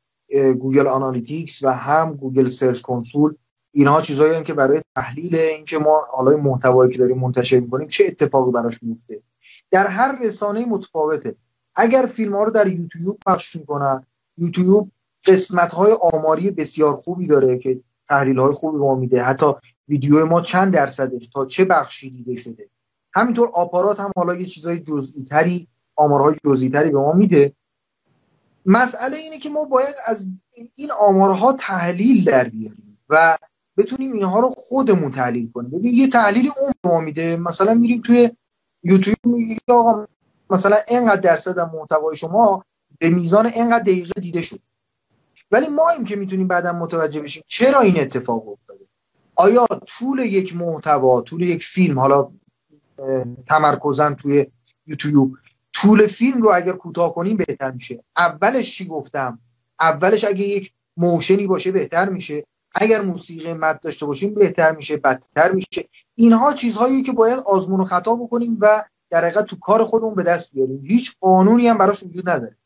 Google 0.59 0.87
Analytics 0.87 1.62
و 1.62 1.68
هم 1.68 2.14
Google 2.14 2.47
Search 2.47 2.81
Console. 2.81 3.35
اینها 3.73 4.01
چیزایی 4.01 4.42
که 4.42 4.55
برای 4.55 4.83
تحلیل 4.97 5.35
اینکه 5.37 5.79
ما 5.79 6.01
حالا 6.11 6.37
محتوایی 6.37 6.92
که 6.92 6.99
داریم 6.99 7.18
منتشر 7.18 7.61
می‌کنیم 7.61 7.88
چه 7.88 8.05
اتفاقی 8.07 8.53
براش 8.53 8.83
میفته 8.83 9.23
در 9.75 9.87
هر 9.87 10.19
رسانه 10.23 10.67
متفاوته. 10.67 11.37
اگر 11.75 12.07
فیلم 12.07 12.37
ها 12.37 12.43
رو 12.43 12.51
در 12.51 12.67
یوتیوب 12.67 13.19
پخش 13.27 13.57
می‌کنن 13.57 14.07
یوتیوب 14.39 14.91
قسمت 15.25 15.75
های 15.75 15.93
آماری 15.93 16.51
بسیار 16.51 16.97
خوبی 16.97 17.27
داره 17.27 17.59
که 17.59 17.81
تحلیل 18.09 18.39
های 18.39 18.53
خوبی 18.53 18.79
ما 18.79 18.95
میده. 18.95 19.23
حتی 19.23 19.47
ویدیو 19.89 20.27
ما 20.27 20.41
چند 20.41 20.73
درصدش 20.73 21.27
تا 21.27 21.47
چه 21.47 21.65
بخشی 21.65 22.11
دیده 22.11 22.37
شده. 22.37 22.69
همینطور 23.15 23.51
آپارات 23.55 24.01
هم 24.01 24.13
حالا 24.17 24.35
یه 24.35 24.47
چیزای 24.47 24.79
جزئی 24.79 25.25
تری 25.25 25.69
آمارهای 25.97 26.35
جزئی 26.47 26.69
تری 26.69 26.91
به 26.91 26.99
ما 26.99 27.13
میده. 27.13 27.53
مسئله 28.67 29.17
اینه 29.17 29.39
که 29.39 29.49
ما 29.49 29.65
باید 29.65 29.95
از 30.07 30.27
این 30.75 30.91
آمارها 31.01 31.53
تحلیل 31.53 32.25
در 32.25 32.49
بیاریم 32.49 32.99
و 33.09 33.39
بتونیم 33.77 34.13
اینها 34.13 34.41
رو 34.41 34.55
خودمون 34.57 35.13
تحلیل 35.13 35.51
کنیم. 35.53 35.71
ببین 35.71 35.95
یه 35.95 36.09
تحلیلی 36.09 36.51
اون 36.61 36.73
ما 36.85 37.01
میده. 37.01 37.37
مثلا 37.37 37.75
میریم 37.75 38.01
توی 38.01 38.31
یوتیوب 38.85 39.16
میگه 39.25 39.57
آقا 39.68 40.07
مثلا 40.51 40.77
اینقدر 40.88 41.20
درصد 41.20 41.61
محتوای 41.61 42.16
شما 42.16 42.64
به 42.99 43.11
میزان 43.11 43.47
اینقدر 43.47 43.83
دقیقه 43.83 44.20
دیده 44.20 44.42
شد. 44.42 44.61
ولی 45.51 45.68
ما 45.68 45.88
این 45.88 46.05
که 46.05 46.16
می‌تونیم 46.16 46.49
بعدا 46.49 46.73
متوجه 46.73 47.20
بشیم 47.20 47.42
چرا 47.47 47.81
این 47.81 48.01
اتفاق 48.01 48.49
افتاده. 48.49 48.85
آیا 49.37 49.66
طول 49.87 50.18
یک 50.18 50.57
محتوا 50.57 51.20
طول 51.20 51.42
یک 51.42 51.64
فیلم 51.64 51.99
حالا 51.99 52.31
تمرکزن 53.49 54.14
توی 54.14 54.47
یوتیوب 54.87 55.37
طول 55.73 56.07
فیلم 56.07 56.42
رو 56.42 56.55
اگر 56.55 56.73
کوتاه 56.73 57.14
کنیم 57.14 57.37
بهتر 57.37 57.70
میشه؟ 57.70 58.05
اولش 58.16 58.77
چی 58.77 58.87
گفتم؟ 58.87 59.38
اولش 59.81 60.25
اگه 60.25 60.44
یک 60.44 60.73
موشنی 60.97 61.47
باشه 61.47 61.73
بهتر 61.73 62.09
میشه. 62.09 62.44
اگر 62.75 63.01
موسیقی 63.01 63.53
مد 63.53 63.81
داشته 63.81 64.07
باشیم 64.07 64.35
بهتر 64.35 64.73
میشه 64.77 64.97
بدتر 64.97 65.53
میشه. 65.53 65.89
اینها 66.15 66.53
چیزهایی 66.53 67.03
که 67.03 67.13
باید 67.13 67.39
آزمون 67.47 67.81
و 67.81 67.85
خطا 67.85 68.15
بکنیم 68.15 68.59
و 68.61 68.85
در 69.11 69.25
حقیقت 69.25 69.45
تو 69.45 69.57
کار 69.57 69.85
خودمون 69.85 70.15
به 70.15 70.23
دست 70.23 70.53
بیاریم. 70.53 70.83
هیچ 70.85 71.17
قانونی 71.21 71.69
هم 71.69 71.79
براش 71.79 72.03
وجود 72.03 72.29
نداره. 72.29 72.57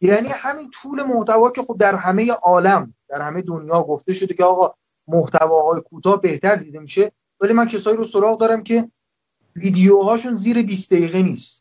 یعنی 0.00 0.28
همین 0.28 0.70
طول 0.70 1.02
محتوا 1.02 1.50
که 1.50 1.62
خب 1.62 1.76
در 1.78 1.94
همه 1.94 2.32
عالم 2.32 2.94
در 3.08 3.22
همه 3.22 3.42
دنیا 3.42 3.82
گفته 3.82 4.12
شده 4.12 4.34
که 4.34 4.44
آقا 4.44 4.74
محتواهای 5.08 5.80
کوتاه 5.80 6.20
بهتر 6.20 6.54
دیده 6.54 6.78
میشه 6.78 7.12
ولی 7.40 7.52
من 7.52 7.66
کسایی 7.66 7.96
رو 7.96 8.04
سراغ 8.04 8.40
دارم 8.40 8.62
که 8.62 8.90
ویدیوهاشون 9.56 10.34
زیر 10.34 10.62
20 10.62 10.94
دقیقه 10.94 11.22
نیست. 11.22 11.48